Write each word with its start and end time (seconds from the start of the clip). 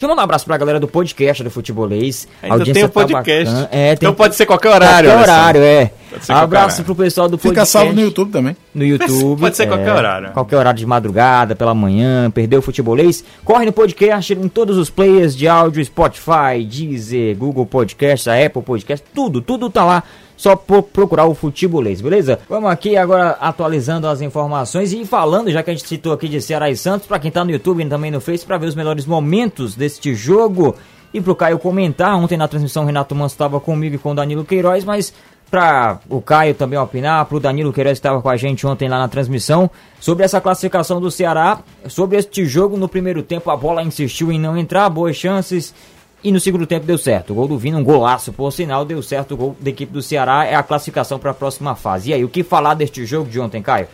Deixa 0.00 0.06
eu 0.06 0.10
mandar 0.10 0.22
um 0.22 0.24
abraço 0.26 0.44
pra 0.44 0.56
galera 0.56 0.78
do 0.78 0.86
podcast 0.86 1.42
do 1.42 1.50
Futebolês. 1.50 2.28
Ainda 2.40 2.64
tem 2.64 2.84
o 2.84 2.88
tá 2.88 3.00
podcast. 3.02 3.52
Tá 3.52 3.68
é, 3.72 3.96
tem... 3.96 4.06
Então 4.06 4.14
pode 4.14 4.36
ser 4.36 4.46
qualquer 4.46 4.68
horário. 4.68 5.10
Qualquer 5.10 5.22
horário, 5.24 5.60
é. 5.60 5.90
Abraço 6.28 6.84
pro 6.84 6.94
pessoal 6.94 7.28
do 7.28 7.38
podcast. 7.38 7.66
Fica 7.66 7.66
salvo 7.66 7.92
no 7.92 8.00
YouTube 8.00 8.30
também. 8.30 8.56
No 8.74 8.84
YouTube. 8.84 9.40
pode 9.40 9.56
ser 9.56 9.64
é, 9.64 9.66
qualquer 9.66 9.92
horário. 9.92 10.32
Qualquer 10.32 10.56
horário 10.56 10.78
de 10.78 10.86
madrugada, 10.86 11.54
pela 11.54 11.74
manhã, 11.74 12.30
perdeu 12.30 12.60
o 12.60 12.62
Futebolês. 12.62 13.24
Corre 13.44 13.66
no 13.66 13.72
podcast, 13.72 14.32
em 14.32 14.48
todos 14.48 14.76
os 14.76 14.90
players 14.90 15.36
de 15.36 15.48
áudio, 15.48 15.84
Spotify, 15.84 16.64
Deezer, 16.68 17.36
Google 17.36 17.66
Podcast, 17.66 18.28
Apple 18.30 18.62
Podcast, 18.62 19.04
tudo, 19.14 19.40
tudo 19.40 19.70
tá 19.70 19.84
lá 19.84 20.02
só 20.38 20.54
por 20.54 20.84
procurar 20.84 21.26
o 21.26 21.34
futebolês, 21.34 22.00
beleza? 22.00 22.38
Vamos 22.48 22.70
aqui 22.70 22.96
agora 22.96 23.30
atualizando 23.40 24.06
as 24.06 24.22
informações 24.22 24.92
e 24.92 25.04
falando, 25.04 25.50
já 25.50 25.64
que 25.64 25.70
a 25.70 25.74
gente 25.74 25.86
citou 25.86 26.12
aqui 26.12 26.28
de 26.28 26.40
Ceará 26.40 26.70
e 26.70 26.76
Santos, 26.76 27.08
para 27.08 27.18
quem 27.18 27.30
tá 27.30 27.44
no 27.44 27.50
YouTube 27.50 27.82
e 27.82 27.86
também 27.86 28.10
no 28.10 28.20
Face, 28.20 28.46
para 28.46 28.56
ver 28.56 28.66
os 28.66 28.76
melhores 28.76 29.04
momentos 29.04 29.74
deste 29.74 30.14
jogo 30.14 30.76
e 31.12 31.20
pro 31.20 31.34
Caio 31.34 31.58
comentar. 31.58 32.16
Ontem 32.16 32.38
na 32.38 32.46
transmissão 32.46 32.84
o 32.84 32.86
Renato 32.86 33.14
Manso 33.16 33.34
estava 33.34 33.58
comigo 33.58 33.96
e 33.96 33.98
com 33.98 34.12
o 34.12 34.14
Danilo 34.14 34.44
Queiroz, 34.44 34.84
mas 34.84 35.12
para 35.50 35.98
o 36.08 36.20
Caio 36.20 36.54
também 36.54 36.78
opinar, 36.78 37.24
para 37.24 37.36
o 37.36 37.40
Danilo 37.40 37.72
Queiroz 37.72 37.98
que 37.98 38.00
estava 38.00 38.20
com 38.20 38.28
a 38.28 38.36
gente 38.36 38.66
ontem 38.66 38.88
lá 38.88 38.98
na 38.98 39.08
transmissão, 39.08 39.70
sobre 39.98 40.24
essa 40.24 40.40
classificação 40.40 41.00
do 41.00 41.10
Ceará, 41.10 41.60
sobre 41.86 42.18
este 42.18 42.44
jogo 42.44 42.76
no 42.76 42.88
primeiro 42.88 43.22
tempo, 43.22 43.50
a 43.50 43.56
bola 43.56 43.82
insistiu 43.82 44.30
em 44.30 44.38
não 44.38 44.56
entrar, 44.56 44.88
boas 44.90 45.16
chances, 45.16 45.74
e 46.22 46.32
no 46.32 46.40
segundo 46.40 46.66
tempo 46.66 46.84
deu 46.84 46.98
certo. 46.98 47.32
O 47.32 47.36
gol 47.36 47.48
do 47.48 47.58
Vina, 47.58 47.78
um 47.78 47.84
golaço, 47.84 48.32
por 48.32 48.50
sinal, 48.52 48.84
deu 48.84 49.02
certo 49.02 49.34
o 49.34 49.36
gol 49.36 49.56
da 49.60 49.70
equipe 49.70 49.92
do 49.92 50.02
Ceará. 50.02 50.44
É 50.44 50.54
a 50.54 50.62
classificação 50.62 51.18
para 51.18 51.30
a 51.30 51.34
próxima 51.34 51.76
fase. 51.76 52.10
E 52.10 52.14
aí, 52.14 52.24
o 52.24 52.28
que 52.28 52.42
falar 52.42 52.74
deste 52.74 53.06
jogo 53.06 53.30
de 53.30 53.38
ontem, 53.38 53.62
Caio? 53.62 53.86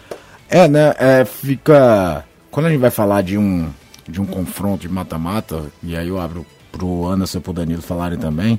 É, 0.49 0.67
né? 0.67 0.95
É, 0.99 1.25
fica. 1.25 2.25
Quando 2.51 2.67
a 2.67 2.71
gente 2.71 2.81
vai 2.81 2.91
falar 2.91 3.23
de 3.23 3.37
um, 3.37 3.69
de 4.09 4.21
um 4.21 4.25
confronto 4.25 4.83
de 4.83 4.89
mata-mata, 4.89 5.65
e 5.83 5.95
aí 5.95 6.09
eu 6.09 6.19
abro 6.19 6.47
pro 6.73 7.07
Anderson 7.07 7.39
e 7.39 7.41
pro 7.41 7.53
Danilo 7.53 7.83
falarem 7.83 8.19
também. 8.19 8.59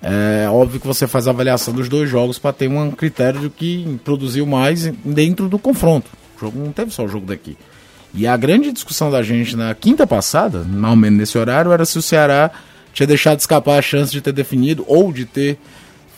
É 0.00 0.48
óbvio 0.48 0.80
que 0.80 0.86
você 0.86 1.06
faz 1.06 1.26
a 1.26 1.30
avaliação 1.30 1.74
dos 1.74 1.88
dois 1.88 2.08
jogos 2.08 2.38
para 2.38 2.52
ter 2.52 2.68
um 2.68 2.90
critério 2.90 3.40
de 3.40 3.50
que 3.50 3.98
produziu 4.04 4.46
mais 4.46 4.86
dentro 5.04 5.48
do 5.48 5.58
confronto. 5.58 6.10
O 6.36 6.40
jogo 6.40 6.58
não 6.58 6.72
teve 6.72 6.92
só 6.92 7.04
o 7.04 7.08
jogo 7.08 7.26
daqui. 7.26 7.56
E 8.14 8.26
a 8.26 8.36
grande 8.36 8.72
discussão 8.72 9.10
da 9.10 9.22
gente 9.22 9.56
na 9.56 9.74
quinta 9.74 10.06
passada, 10.06 10.64
mais 10.64 10.90
ou 10.90 10.96
menos 10.96 11.18
nesse 11.18 11.36
horário, 11.36 11.72
era 11.72 11.84
se 11.84 11.98
o 11.98 12.02
Ceará 12.02 12.50
tinha 12.92 13.06
deixado 13.06 13.38
escapar 13.38 13.78
a 13.78 13.82
chance 13.82 14.10
de 14.10 14.20
ter 14.20 14.32
definido 14.32 14.84
ou 14.86 15.12
de 15.12 15.24
ter 15.24 15.58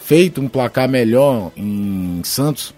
feito 0.04 0.41
um 0.41 0.48
placar 0.48 0.88
melhor 0.88 1.50
em 1.56 2.20
Santos 2.24 2.74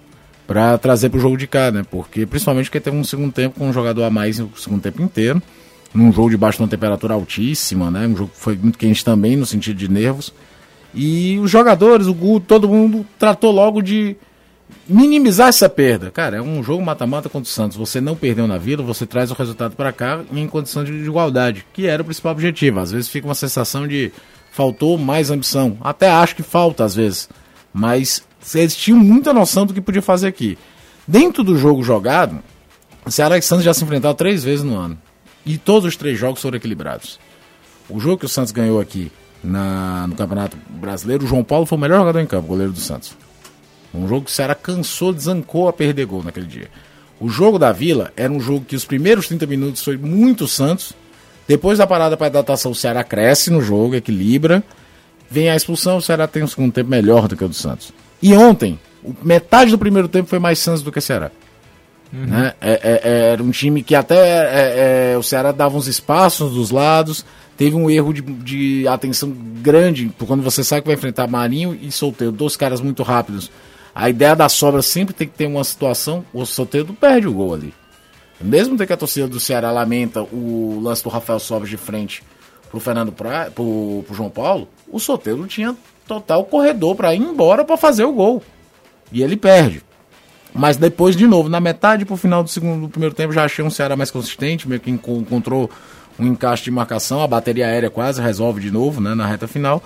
para 0.46 0.76
trazer 0.78 1.08
para 1.08 1.18
o 1.18 1.20
jogo 1.20 1.36
de 1.36 1.46
cá, 1.46 1.70
né? 1.70 1.84
Porque 1.88 2.26
principalmente 2.26 2.66
porque 2.66 2.80
teve 2.80 2.96
um 2.96 3.04
segundo 3.04 3.32
tempo 3.32 3.58
com 3.58 3.68
um 3.68 3.72
jogador 3.72 4.04
a 4.04 4.10
mais 4.10 4.38
no 4.38 4.50
segundo 4.56 4.82
tempo 4.82 5.02
inteiro, 5.02 5.42
num 5.94 6.12
jogo 6.12 6.30
de 6.30 6.36
uma 6.36 6.68
temperatura 6.68 7.14
altíssima, 7.14 7.90
né? 7.90 8.06
Um 8.06 8.16
jogo 8.16 8.30
que 8.30 8.40
foi 8.40 8.56
muito 8.56 8.78
quente 8.78 9.04
também 9.04 9.36
no 9.36 9.46
sentido 9.46 9.76
de 9.76 9.88
nervos. 9.90 10.32
E 10.94 11.38
os 11.38 11.50
jogadores, 11.50 12.06
o 12.06 12.14
Guto, 12.14 12.46
todo 12.46 12.68
mundo 12.68 13.06
tratou 13.18 13.50
logo 13.50 13.80
de 13.80 14.16
minimizar 14.86 15.48
essa 15.48 15.68
perda. 15.68 16.10
Cara, 16.10 16.36
é 16.36 16.42
um 16.42 16.62
jogo 16.62 16.84
mata-mata 16.84 17.28
contra 17.28 17.48
o 17.48 17.52
Santos. 17.52 17.76
Você 17.76 18.00
não 18.00 18.14
perdeu 18.14 18.46
na 18.46 18.58
vida, 18.58 18.82
você 18.82 19.06
traz 19.06 19.30
o 19.30 19.34
resultado 19.34 19.74
para 19.74 19.92
cá 19.92 20.20
em 20.32 20.46
condição 20.46 20.84
de 20.84 20.92
igualdade, 20.92 21.64
que 21.72 21.86
era 21.86 22.02
o 22.02 22.04
principal 22.04 22.32
objetivo. 22.32 22.80
Às 22.80 22.92
vezes 22.92 23.08
fica 23.08 23.26
uma 23.26 23.34
sensação 23.34 23.86
de 23.86 24.12
faltou 24.50 24.98
mais 24.98 25.30
ambição. 25.30 25.78
Até 25.80 26.10
acho 26.10 26.36
que 26.36 26.42
falta 26.42 26.84
às 26.84 26.94
vezes, 26.94 27.28
mas 27.72 28.22
eles 28.54 28.76
tinham 28.76 28.98
muita 28.98 29.32
noção 29.32 29.64
do 29.64 29.72
que 29.72 29.80
podia 29.80 30.02
fazer 30.02 30.26
aqui. 30.26 30.58
Dentro 31.08 31.42
do 31.42 31.56
jogo 31.56 31.82
jogado, 31.82 32.40
o 33.04 33.10
Ceará 33.10 33.38
e 33.38 33.42
Santos 33.42 33.64
já 33.64 33.72
se 33.72 33.82
enfrentaram 33.82 34.14
três 34.14 34.44
vezes 34.44 34.64
no 34.64 34.76
ano. 34.76 34.98
E 35.44 35.58
todos 35.58 35.88
os 35.88 35.96
três 35.96 36.18
jogos 36.18 36.40
foram 36.40 36.56
equilibrados. 36.56 37.18
O 37.88 37.98
jogo 37.98 38.18
que 38.18 38.26
o 38.26 38.28
Santos 38.28 38.52
ganhou 38.52 38.80
aqui 38.80 39.10
na, 39.42 40.06
no 40.06 40.14
Campeonato 40.14 40.56
Brasileiro, 40.68 41.24
o 41.24 41.26
João 41.26 41.42
Paulo 41.42 41.66
foi 41.66 41.76
o 41.76 41.80
melhor 41.80 41.98
jogador 41.98 42.20
em 42.20 42.26
campo, 42.26 42.48
goleiro 42.48 42.72
do 42.72 42.80
Santos. 42.80 43.16
Um 43.94 44.08
jogo 44.08 44.26
que 44.26 44.30
o 44.30 44.34
Ceará 44.34 44.54
cansou, 44.54 45.12
desancou 45.12 45.68
a 45.68 45.72
perder 45.72 46.06
gol 46.06 46.22
naquele 46.22 46.46
dia. 46.46 46.68
O 47.20 47.28
jogo 47.28 47.58
da 47.58 47.72
Vila 47.72 48.12
era 48.16 48.32
um 48.32 48.40
jogo 48.40 48.64
que 48.64 48.74
os 48.74 48.84
primeiros 48.84 49.28
30 49.28 49.46
minutos 49.46 49.84
foi 49.84 49.96
muito 49.96 50.48
Santos. 50.48 50.92
Depois 51.46 51.78
da 51.78 51.86
parada 51.86 52.16
para 52.16 52.28
adaptação, 52.28 52.72
o 52.72 52.74
Ceará 52.74 53.04
cresce 53.04 53.50
no 53.50 53.60
jogo, 53.60 53.94
equilibra. 53.94 54.62
Vem 55.30 55.50
a 55.50 55.56
expulsão, 55.56 55.98
o 55.98 56.02
Ceará 56.02 56.26
tem 56.26 56.42
um 56.42 56.48
segundo 56.48 56.72
tempo 56.72 56.90
melhor 56.90 57.28
do 57.28 57.36
que 57.36 57.44
o 57.44 57.48
do 57.48 57.54
Santos. 57.54 57.92
E 58.20 58.34
ontem, 58.34 58.78
metade 59.22 59.70
do 59.70 59.78
primeiro 59.78 60.08
tempo 60.08 60.28
foi 60.28 60.38
mais 60.38 60.58
Santos 60.58 60.82
do 60.82 60.90
que 60.90 60.98
o 60.98 61.02
Ceará. 61.02 61.30
Uhum. 62.12 62.26
Né? 62.26 62.52
É, 62.60 62.72
é, 62.72 63.00
é, 63.02 63.32
era 63.32 63.42
um 63.42 63.50
time 63.50 63.82
que 63.82 63.94
até 63.94 64.16
é, 64.16 65.12
é, 65.12 65.18
o 65.18 65.22
Ceará 65.22 65.50
dava 65.50 65.76
uns 65.76 65.86
espaços 65.86 66.52
dos 66.52 66.70
lados, 66.70 67.24
teve 67.56 67.74
um 67.74 67.90
erro 67.90 68.12
de, 68.12 68.20
de 68.20 68.88
atenção 68.88 69.30
grande, 69.62 70.10
quando 70.26 70.42
você 70.42 70.62
sabe 70.62 70.82
que 70.82 70.88
vai 70.88 70.96
enfrentar 70.96 71.26
Marinho 71.26 71.78
e 71.80 71.90
Solteiro, 71.90 72.32
dois 72.32 72.56
caras 72.56 72.80
muito 72.80 73.02
rápidos 73.02 73.50
a 73.94 74.08
ideia 74.08 74.34
da 74.34 74.48
sobra 74.48 74.80
sempre 74.80 75.14
tem 75.14 75.28
que 75.28 75.34
ter 75.36 75.46
uma 75.46 75.62
situação, 75.64 76.24
o 76.32 76.44
Soteldo 76.46 76.94
perde 76.94 77.28
o 77.28 77.32
gol 77.32 77.54
ali. 77.54 77.74
Mesmo 78.40 78.76
que 78.76 78.92
a 78.92 78.96
torcida 78.96 79.28
do 79.28 79.38
Ceará 79.38 79.70
lamenta 79.70 80.22
o 80.22 80.80
lance 80.82 81.04
do 81.04 81.10
Rafael 81.10 81.38
Sobres 81.38 81.70
de 81.70 81.76
frente 81.76 82.22
pro 82.70 82.80
Fernando 82.80 83.12
pra, 83.12 83.50
pro, 83.50 84.02
pro 84.06 84.16
João 84.16 84.30
Paulo, 84.30 84.68
o 84.88 84.98
Soteldo 84.98 85.46
tinha 85.46 85.76
total 86.06 86.44
corredor 86.44 86.96
para 86.96 87.14
ir 87.14 87.20
embora 87.20 87.64
para 87.64 87.76
fazer 87.76 88.04
o 88.04 88.12
gol. 88.12 88.42
E 89.12 89.22
ele 89.22 89.36
perde. 89.36 89.82
Mas 90.54 90.76
depois, 90.76 91.16
de 91.16 91.26
novo, 91.26 91.48
na 91.48 91.60
metade 91.60 92.04
pro 92.04 92.16
final 92.16 92.42
do 92.42 92.50
segundo 92.50 92.82
do 92.82 92.88
primeiro 92.88 93.14
tempo, 93.14 93.32
já 93.32 93.44
achei 93.44 93.64
um 93.64 93.70
Ceará 93.70 93.96
mais 93.96 94.10
consistente, 94.10 94.68
meio 94.68 94.80
que 94.80 94.90
encontrou 94.90 95.70
um 96.18 96.26
encaixe 96.26 96.64
de 96.64 96.70
marcação, 96.70 97.22
a 97.22 97.26
bateria 97.26 97.66
aérea 97.66 97.88
quase 97.88 98.20
resolve 98.20 98.60
de 98.60 98.70
novo, 98.70 99.00
né, 99.00 99.14
na 99.14 99.26
reta 99.26 99.48
final. 99.48 99.82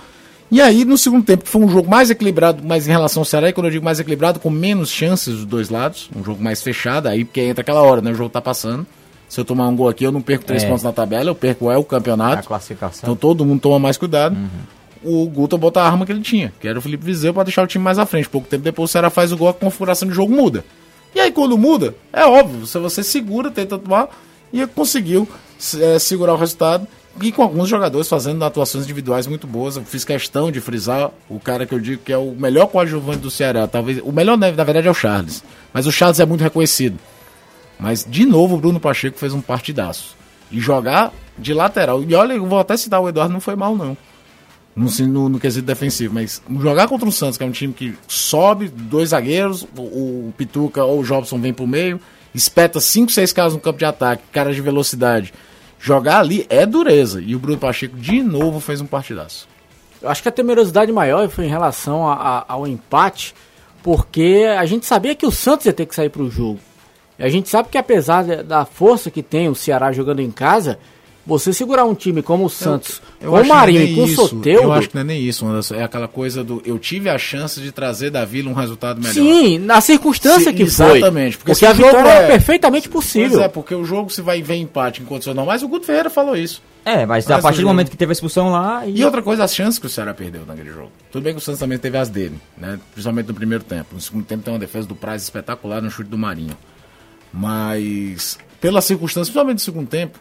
E 0.50 0.60
aí, 0.60 0.84
no 0.84 0.97
segundo 0.97 1.25
tempo, 1.25 1.44
que 1.44 1.50
foi 1.50 1.60
um 1.60 1.69
jogo 1.69 1.91
mais 1.91 2.09
equilibrado, 2.10 2.62
mas 2.65 2.87
em 2.87 2.91
relação 2.91 3.21
ao 3.21 3.25
Ceará, 3.25 3.49
e 3.49 3.53
quando 3.53 3.66
eu 3.66 3.72
digo 3.72 3.84
mais 3.84 3.99
equilibrado, 3.99 4.38
com 4.38 4.49
menos 4.49 4.91
chances 4.91 5.34
dos 5.34 5.44
dois 5.44 5.71
lados, 5.71 6.09
um 6.15 6.22
jogo 6.22 6.43
mais 6.43 6.62
fechado, 6.62 7.09
aí 7.09 7.25
porque 7.25 7.41
entra 7.41 7.62
aquela 7.62 7.82
hora, 7.82 8.00
né? 8.00 8.12
O 8.12 8.15
jogo 8.15 8.31
tá 8.31 8.41
passando. 8.41 8.87
Se 9.28 9.41
eu 9.41 9.44
tomar 9.44 9.66
um 9.66 9.75
gol 9.75 9.88
aqui, 9.88 10.05
eu 10.05 10.12
não 10.12 10.22
perco 10.22 10.44
três 10.44 10.62
é. 10.62 10.69
pontos 10.69 10.84
na 10.84 10.93
tabela, 10.93 11.31
eu 11.31 11.34
perco 11.34 11.69
é 11.69 11.76
o 11.76 11.82
campeonato. 11.82 12.41
A 12.41 12.43
classificação. 12.44 13.00
Então 13.03 13.16
todo 13.16 13.44
mundo 13.44 13.60
toma 13.60 13.78
mais 13.78 13.97
cuidado. 13.97 14.37
Uhum. 14.37 14.49
O 15.06 15.27
Guto 15.28 15.56
bota 15.56 15.81
a 15.81 15.87
arma 15.87 16.05
que 16.05 16.12
ele 16.12 16.21
tinha, 16.21 16.53
que 16.61 16.67
era 16.67 16.78
o 16.78 16.83
Felipe 16.83 17.05
Vizeu, 17.05 17.33
para 17.33 17.44
deixar 17.44 17.62
o 17.62 17.67
time 17.67 17.84
mais 17.84 17.99
à 17.99 18.05
frente. 18.05 18.28
Pouco 18.28 18.49
tempo 18.49 18.65
depois 18.65 18.91
o 18.91 18.93
Ceará 18.93 19.09
faz 19.09 19.31
o 19.31 19.37
gol, 19.37 19.49
a 19.49 19.55
configuração 19.55 20.09
de 20.09 20.15
jogo 20.15 20.34
muda. 20.34 20.65
E 21.15 21.21
aí 21.21 21.31
quando 21.31 21.56
muda, 21.56 21.94
é 22.12 22.25
óbvio, 22.25 22.67
se 22.67 22.78
você 22.78 23.03
segura, 23.03 23.50
tenta 23.50 23.78
tomar, 23.78 24.09
e 24.53 24.67
conseguiu 24.67 25.28
é, 25.81 25.99
segurar 25.99 26.34
o 26.34 26.37
resultado 26.37 26.87
e 27.21 27.33
com 27.33 27.43
alguns 27.43 27.69
jogadores 27.69 28.09
fazendo 28.09 28.44
atuações 28.44 28.84
individuais 28.84 29.27
muito 29.27 29.47
boas. 29.47 29.77
Eu 29.77 29.84
fiz 29.84 30.05
questão 30.05 30.50
de 30.50 30.61
frisar 30.61 31.11
o 31.28 31.41
cara 31.41 31.67
que 31.67 31.75
eu 31.75 31.81
digo 31.81 32.03
que 32.03 32.12
é 32.12 32.19
o 32.19 32.33
melhor 32.33 32.67
coadjuvante 32.67 33.19
do 33.19 33.31
Ceará. 33.31 33.67
Talvez 33.67 34.00
o 34.03 34.12
melhor, 34.12 34.37
na 34.37 34.50
verdade, 34.50 34.87
é 34.87 34.91
o 34.91 34.94
Charles. 34.94 35.43
Mas 35.73 35.87
o 35.87 35.93
Charles 35.93 36.21
é 36.21 36.27
muito 36.27 36.43
reconhecido. 36.43 36.99
Mas, 37.78 38.06
de 38.09 38.25
novo, 38.25 38.56
o 38.56 38.59
Bruno 38.59 38.81
Pacheco 38.81 39.19
fez 39.19 39.33
um 39.33 39.41
partidaço. 39.41 40.15
E 40.50 40.61
jogar 40.61 41.12
de 41.38 41.53
lateral. 41.53 42.03
E 42.03 42.15
olha, 42.15 42.34
eu 42.34 42.47
vou 42.47 42.59
até 42.59 42.77
citar 42.77 43.00
o 43.00 43.09
Eduardo, 43.09 43.33
não 43.33 43.41
foi 43.41 43.56
mal, 43.56 43.75
não. 43.75 43.97
No, 44.76 44.91
no, 45.06 45.28
no 45.31 45.41
quesito 45.41 45.66
defensivo. 45.66 46.12
Mas 46.12 46.42
jogar 46.60 46.87
contra 46.87 47.09
o 47.09 47.12
Santos, 47.12 47.38
que 47.38 47.44
é 47.44 47.47
um 47.47 47.50
time 47.50 47.72
que 47.72 47.97
sobe, 48.06 48.69
dois 48.69 49.09
zagueiros, 49.09 49.66
o, 49.76 50.28
o 50.28 50.34
Pituca 50.37 50.84
ou 50.84 51.00
o 51.00 51.03
Jobson 51.03 51.41
vem 51.41 51.54
pro 51.54 51.66
meio, 51.66 51.98
espeta 52.34 52.78
cinco, 52.78 53.10
seis 53.10 53.32
caras 53.32 53.54
no 53.54 53.60
campo 53.60 53.78
de 53.78 53.87
ataque, 53.87 54.22
caras 54.31 54.54
de 54.54 54.60
velocidade 54.60 55.32
jogar 55.78 56.20
ali 56.20 56.47
é 56.48 56.66
dureza. 56.66 57.20
E 57.20 57.34
o 57.34 57.38
Bruno 57.38 57.59
Pacheco 57.59 57.97
de 57.97 58.22
novo 58.22 58.60
fez 58.60 58.81
um 58.81 58.87
partidaço. 58.87 59.48
Eu 60.00 60.09
acho 60.09 60.22
que 60.22 60.28
a 60.28 60.32
temerosidade 60.32 60.93
maior 60.93 61.28
foi 61.28 61.47
em 61.47 61.48
relação 61.48 62.08
a, 62.08 62.14
a, 62.14 62.44
ao 62.48 62.66
empate, 62.66 63.34
porque 63.82 64.47
a 64.58 64.64
gente 64.66 64.84
sabia 64.84 65.14
que 65.14 65.26
o 65.26 65.31
Santos 65.31 65.66
ia 65.66 65.72
ter 65.72 65.87
que 65.87 65.94
sair 65.94 66.10
para 66.10 66.22
o 66.22 66.31
jogo. 66.31 66.60
E 67.19 67.25
a 67.25 67.28
gente 67.28 67.48
sabe 67.48 67.69
que 67.70 67.78
apesar 67.78 68.25
da 68.43 68.64
força 68.64 69.10
que 69.10 69.22
tem 69.22 69.48
o 69.48 69.54
Ceará 69.54 69.91
jogando 69.93 70.20
em 70.20 70.31
casa, 70.31 70.78
você 71.26 71.53
segurar 71.53 71.84
um 71.84 71.94
time 71.94 72.22
como 72.22 72.44
o 72.44 72.48
Santos, 72.48 73.03
eu, 73.20 73.26
eu 73.26 73.32
com 73.32 73.44
o 73.44 73.48
Marinho 73.48 73.82
e 73.82 73.94
com 73.97 74.04
o 74.04 74.08
Soteldo... 74.08 74.62
Eu 74.62 74.73
acho 74.73 74.88
que 74.88 74.94
não 74.94 75.02
é 75.02 75.05
nem 75.05 75.20
isso, 75.20 75.44
Anderson. 75.44 75.75
É 75.75 75.82
aquela 75.82 76.06
coisa 76.06 76.44
do... 76.44 76.62
Eu 76.64 76.78
tive 76.78 77.11
a 77.11 77.19
chance 77.19 77.61
de 77.61 77.73
trazer 77.73 78.11
da 78.11 78.25
Vila 78.25 78.49
um 78.49 78.55
resultado 78.55 79.00
melhor. 79.00 79.12
Sim, 79.12 79.58
na 79.58 79.81
circunstância 79.81 80.50
se, 80.50 80.56
que 80.56 80.62
exatamente, 80.62 80.93
foi. 80.93 80.99
Exatamente. 80.99 81.37
Porque, 81.38 81.52
porque 81.52 81.67
a 81.67 81.73
vitória 81.73 82.08
é, 82.08 82.23
é 82.23 82.26
perfeitamente 82.28 82.88
possível. 82.88 83.31
Pois 83.31 83.43
é, 83.43 83.49
porque 83.49 83.75
o 83.75 83.84
jogo 83.84 84.08
se 84.11 84.23
vai 84.23 84.40
ver 84.40 84.55
empate 84.55 85.02
em 85.02 85.05
condições 85.05 85.34
normais, 85.34 85.62
o 85.64 85.69
Guto 85.69 85.84
Ferreira 85.84 86.08
falou 86.08 86.37
isso. 86.37 86.62
É, 86.84 87.05
mas, 87.05 87.26
mas 87.26 87.38
a 87.38 87.43
partir 87.43 87.62
do 87.62 87.67
momento 87.67 87.90
que 87.90 87.96
teve 87.96 88.12
a 88.12 88.14
expulsão 88.14 88.52
lá... 88.52 88.87
E... 88.87 89.00
e 89.00 89.05
outra 89.05 89.20
coisa, 89.20 89.43
as 89.43 89.52
chances 89.52 89.81
que 89.81 89.87
o 89.87 89.90
Ceará 89.90 90.14
perdeu 90.14 90.46
naquele 90.46 90.70
jogo. 90.70 90.93
Tudo 91.11 91.25
bem 91.25 91.32
que 91.32 91.38
o 91.38 91.43
Santos 91.43 91.58
também 91.58 91.79
teve 91.79 91.99
as 91.99 92.08
dele, 92.08 92.38
né? 92.56 92.79
Principalmente 92.93 93.26
no 93.26 93.34
primeiro 93.34 93.64
tempo. 93.64 93.88
No 93.93 94.00
segundo 94.00 94.25
tempo 94.25 94.44
tem 94.44 94.55
uma 94.55 94.61
defesa 94.61 94.87
do 94.87 94.94
Praz 94.94 95.25
espetacular 95.25 95.82
no 95.82 95.90
chute 95.90 96.08
do 96.08 96.17
Marinho. 96.17 96.56
Mas, 97.32 98.38
pela 98.61 98.81
circunstância, 98.81 99.32
principalmente 99.32 99.56
no 99.56 99.61
segundo 99.61 99.88
tempo, 99.88 100.19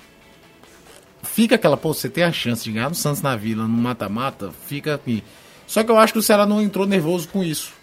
fica 1.36 1.56
aquela, 1.56 1.76
pô, 1.76 1.94
você 1.94 2.08
tem 2.08 2.24
a 2.24 2.32
chance 2.32 2.64
de 2.64 2.72
ganhar 2.72 2.88
no 2.88 2.96
Santos 2.96 3.22
na 3.22 3.36
Vila, 3.36 3.64
no 3.64 3.78
mata-mata, 3.78 4.52
fica 4.68 4.96
aqui. 4.96 5.22
Só 5.68 5.84
que 5.84 5.92
eu 5.92 5.98
acho 5.98 6.14
que 6.14 6.20
o 6.20 6.22
Ceará 6.22 6.46
não 6.46 6.62
entrou 6.62 6.88
nervoso 6.88 7.28
com 7.28 7.44
isso. 7.44 7.74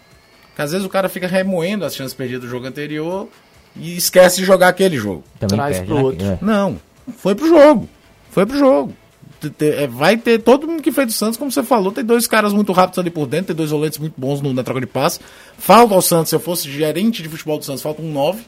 Porque 0.47 0.63
às 0.63 0.71
vezes 0.71 0.83
o 0.83 0.89
cara 0.89 1.07
fica 1.07 1.27
remoendo 1.27 1.85
as 1.85 1.95
chances 1.95 2.15
perdidas 2.15 2.41
do 2.41 2.49
jogo 2.49 2.65
anterior 2.65 3.29
e 3.75 3.95
esquece 3.95 4.37
de 4.37 4.45
jogar 4.45 4.69
aquele 4.69 4.97
jogo. 4.97 5.23
Também 5.39 5.55
Traz 5.55 5.77
perde, 5.77 5.87
pro 5.87 5.95
né? 5.97 6.03
outro. 6.03 6.25
É. 6.25 6.37
Não, 6.41 6.79
foi 7.15 7.35
pro 7.35 7.47
jogo. 7.47 7.87
Foi 8.31 8.43
pro 8.43 8.57
jogo. 8.57 8.93
é, 9.59 9.85
vai 9.85 10.17
ter 10.17 10.39
todo 10.39 10.67
mundo 10.67 10.81
que 10.81 10.91
fez 10.91 11.05
do 11.05 11.13
Santos, 11.13 11.37
como 11.37 11.51
você 11.51 11.61
falou, 11.61 11.91
tem 11.91 12.03
dois 12.03 12.25
caras 12.25 12.53
muito 12.53 12.71
rápidos 12.71 12.97
ali 12.97 13.11
por 13.11 13.27
dentro, 13.27 13.47
tem 13.47 13.55
dois 13.55 13.69
volantes 13.69 13.99
muito 13.99 14.15
bons 14.17 14.41
no, 14.41 14.51
na 14.51 14.63
troca 14.63 14.79
de 14.79 14.87
passe. 14.87 15.19
Falta 15.59 15.93
ao 15.93 16.01
Santos, 16.01 16.29
se 16.29 16.35
eu 16.35 16.39
fosse 16.39 16.71
gerente 16.71 17.21
de 17.21 17.29
futebol 17.29 17.59
do 17.59 17.65
Santos, 17.65 17.83
falta 17.83 18.01
um 18.01 18.11
9, 18.11 18.41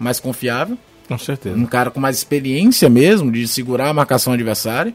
mais 0.00 0.18
confiável. 0.18 0.76
Com 1.08 1.18
certeza. 1.18 1.56
Um 1.56 1.66
cara 1.66 1.90
com 1.90 1.98
mais 1.98 2.16
experiência 2.16 2.88
mesmo 2.88 3.32
de 3.32 3.48
segurar 3.48 3.88
a 3.88 3.94
marcação 3.94 4.32
adversária. 4.32 4.94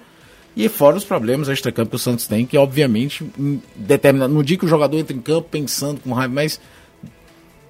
E 0.56 0.70
fora 0.70 0.96
os 0.96 1.04
problemas 1.04 1.50
extra-campo 1.50 1.90
que 1.90 1.96
o 1.96 2.00
Santos 2.00 2.28
tem, 2.28 2.46
que 2.46 2.56
obviamente 2.58 3.26
determina. 3.76 4.28
No 4.28 4.44
dia 4.44 4.56
que 4.56 4.66
o 4.66 4.68
jogador 4.68 4.98
entra 5.00 5.16
em 5.16 5.20
campo 5.20 5.48
pensando 5.50 6.00
com 6.00 6.14
raiva, 6.14 6.32
mas 6.32 6.60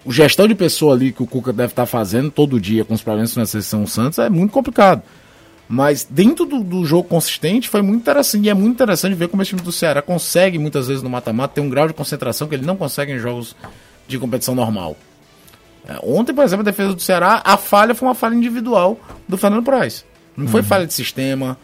o 0.04 0.12
gestão 0.12 0.48
de 0.50 0.54
pessoa 0.54 0.94
ali 0.94 1.14
que 1.14 1.24
o 1.24 1.28
Cuca 1.28 1.54
deve 1.54 1.72
estar 1.72 1.86
fazendo 1.86 2.30
todo 2.30 2.60
dia 2.60 2.84
com 2.84 2.94
os 2.94 3.02
problemas 3.02 3.34
na 3.38 3.46
seleção 3.46 3.88
Santos 3.88 4.20
é 4.20 4.30
muito 4.30 4.52
complicado. 4.52 5.02
Mas 5.66 6.06
dentro 6.10 6.46
do, 6.46 6.62
do, 6.62 6.86
jogo 6.86 7.08
consistente 7.08 7.70
foi 7.70 7.82
muito 7.82 8.02
interessante. 8.02 8.46
E 8.46 8.50
é 8.50 8.54
muito 8.54 8.74
interessante 8.74 9.16
ver 9.16 9.30
como 9.30 9.42
esse 9.42 9.50
time 9.50 9.62
do 9.62 9.72
Ceará 9.72 10.02
consegue, 10.02 10.60
muitas 10.60 10.88
vezes 10.88 11.02
no 11.02 11.10
mata-mata, 11.10 11.56
ter 11.56 11.62
um 11.62 11.70
grau 11.70 11.88
de 11.88 11.94
concentração 11.94 12.50
que 12.50 12.56
ele 12.56 12.66
não 12.66 12.76
consegue 12.76 13.14
em 13.14 13.18
jogos 13.18 13.56
de 14.06 14.20
competição 14.20 14.54
normal. 14.54 14.98
É, 15.88 15.98
ontem, 16.02 16.34
por 16.34 16.44
exemplo, 16.44 16.62
a 16.62 16.72
defesa 16.72 16.94
do 16.94 17.02
Ceará, 17.02 17.42
a 17.44 17.58
falha 17.58 17.94
foi 17.94 18.08
uma 18.08 18.16
falha 18.16 18.36
individual 18.36 19.00
do 19.28 19.38
Fernando 19.38 19.64
Praz. 19.64 20.06
Não 20.36 20.46
uhum. 20.46 20.52
foi 20.52 20.64
falha 20.64 20.86
de 20.86 20.94
sistema. 20.94 21.58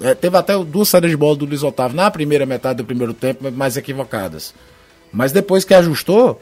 É, 0.00 0.14
teve 0.14 0.36
até 0.36 0.56
duas 0.64 0.88
saídas 0.88 1.10
de 1.10 1.16
bola 1.16 1.36
do 1.36 1.44
Luiz 1.44 1.62
Otávio 1.62 1.96
na 1.96 2.10
primeira 2.10 2.46
metade 2.46 2.78
do 2.78 2.84
primeiro 2.84 3.14
tempo, 3.14 3.50
mais 3.50 3.76
equivocadas. 3.76 4.54
Mas 5.12 5.32
depois 5.32 5.64
que 5.64 5.74
ajustou, 5.74 6.40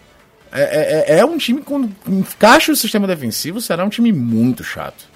é, 0.52 0.62
é, 0.62 1.16
é, 1.16 1.18
é 1.20 1.24
um 1.24 1.38
time 1.38 1.62
com 1.62 1.88
encaixa 2.08 2.72
o 2.72 2.76
sistema 2.76 3.06
defensivo, 3.06 3.58
o 3.58 3.60
Ceará 3.60 3.82
é 3.82 3.86
um 3.86 3.90
time 3.90 4.12
muito 4.12 4.62
chato. 4.62 5.08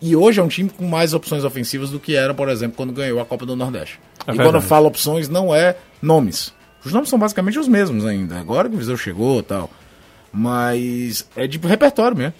E 0.00 0.14
hoje 0.14 0.38
é 0.38 0.42
um 0.42 0.48
time 0.48 0.70
com 0.70 0.86
mais 0.86 1.12
opções 1.12 1.44
ofensivas 1.44 1.90
do 1.90 1.98
que 1.98 2.14
era, 2.14 2.32
por 2.32 2.48
exemplo, 2.48 2.76
quando 2.76 2.92
ganhou 2.92 3.20
a 3.20 3.24
Copa 3.24 3.44
do 3.44 3.56
Nordeste. 3.56 3.98
É 4.20 4.22
e 4.22 4.26
verdade. 4.26 4.48
quando 4.48 4.54
eu 4.56 4.60
falo 4.60 4.86
opções, 4.86 5.28
não 5.28 5.52
é 5.52 5.76
nomes. 6.00 6.54
Os 6.84 6.92
nomes 6.92 7.08
são 7.08 7.18
basicamente 7.18 7.58
os 7.58 7.66
mesmos 7.66 8.06
ainda. 8.06 8.38
Agora 8.38 8.68
que 8.68 8.76
o 8.76 8.78
Viseu 8.78 8.96
chegou 8.96 9.40
e 9.40 9.42
tal. 9.42 9.68
Mas 10.32 11.26
é 11.36 11.46
de 11.46 11.58
repertório 11.58 12.16
mesmo. 12.16 12.34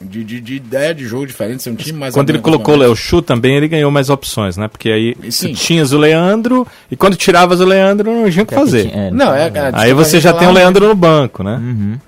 De, 0.00 0.24
de, 0.24 0.40
de, 0.40 0.54
ideia 0.56 0.92
de 0.94 1.06
jogo 1.06 1.26
diferente, 1.26 1.62
ser 1.62 1.70
um 1.70 1.76
time 1.76 1.98
mais. 1.98 2.12
Quando 2.12 2.28
ele 2.28 2.40
colocou 2.40 2.74
o 2.74 2.76
Léo 2.76 2.96
Chu 2.96 3.22
também, 3.22 3.56
ele 3.56 3.68
ganhou 3.68 3.90
mais 3.90 4.10
opções, 4.10 4.56
né? 4.56 4.68
Porque 4.68 4.90
aí 4.90 5.14
tinhas 5.54 5.92
o 5.92 5.98
Leandro, 5.98 6.66
e 6.90 6.96
quando 6.96 7.16
tiravas 7.16 7.60
o 7.60 7.64
Leandro, 7.64 8.12
não 8.12 8.28
tinha 8.28 8.42
o 8.42 8.46
que 8.46 8.54
fazer. 8.54 8.90
É, 8.92 9.10
não, 9.10 9.32
é, 9.32 9.46
é, 9.46 9.70
aí 9.72 9.94
você 9.94 10.20
já 10.20 10.32
tem 10.32 10.48
o 10.48 10.52
Leandro 10.52 10.88
no 10.88 10.94
banco, 10.94 11.42
né? 11.42 11.56
Uhum. 11.56 11.98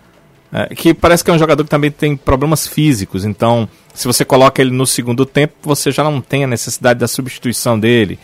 É, 0.53 0.75
que 0.75 0.93
parece 0.93 1.25
que 1.25 1.31
é 1.31 1.35
um 1.35 1.39
jogador 1.39 1.65
que 1.65 1.71
também 1.71 1.91
tem 1.91 2.17
problemas 2.17 2.67
físicos, 2.67 3.25
então 3.25 3.69
se 3.95 4.07
você 4.07 4.25
coloca 4.25 4.61
ele 4.61 4.71
no 4.71 4.87
segundo 4.87 5.25
tempo, 5.25 5.55
você 5.63 5.91
já 5.91 6.05
não 6.05 6.21
tem 6.21 6.45
a 6.45 6.47
necessidade 6.47 7.01
da 7.01 7.09
substituição 7.09 7.79
dele. 7.79 8.19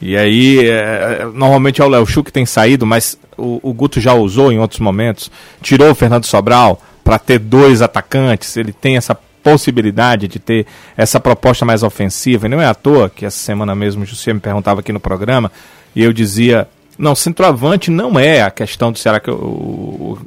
E 0.00 0.16
aí, 0.16 0.68
é, 0.68 1.20
é 1.20 1.24
normalmente 1.32 1.80
é 1.80 1.84
o 1.84 1.88
Léo 1.88 2.06
Chu 2.06 2.22
que 2.22 2.32
tem 2.32 2.44
saído, 2.44 2.84
mas 2.84 3.18
o, 3.36 3.60
o, 3.62 3.72
Guto 3.72 4.00
já 4.00 4.14
usou 4.14 4.52
em 4.52 4.58
outros 4.58 4.80
momentos. 4.80 5.30
Tirou 5.62 5.90
o 5.90 5.94
Fernando 5.94 6.24
Sobral 6.24 6.80
para 7.02 7.18
ter 7.18 7.38
dois 7.38 7.80
atacantes. 7.80 8.56
Ele 8.56 8.72
tem 8.72 8.96
essa 8.96 9.14
possibilidade 9.42 10.26
de 10.26 10.38
ter 10.38 10.66
essa 10.96 11.20
proposta 11.20 11.64
mais 11.64 11.82
ofensiva. 11.82 12.46
E 12.46 12.48
não 12.48 12.60
é 12.60 12.66
à 12.66 12.74
toa 12.74 13.08
que 13.08 13.24
essa 13.24 13.38
semana 13.38 13.74
mesmo 13.74 14.02
o 14.02 14.06
José 14.06 14.32
me 14.32 14.40
perguntava 14.40 14.80
aqui 14.80 14.92
no 14.92 15.00
programa 15.00 15.52
e 15.94 16.02
eu 16.02 16.12
dizia 16.12 16.68
não, 16.98 17.14
centroavante 17.14 17.90
não 17.90 18.18
é 18.18 18.42
a 18.42 18.50
questão 18.50 18.90
do 18.90 18.98
Ceará 18.98 19.20
que 19.20 19.28
eu, 19.28 20.18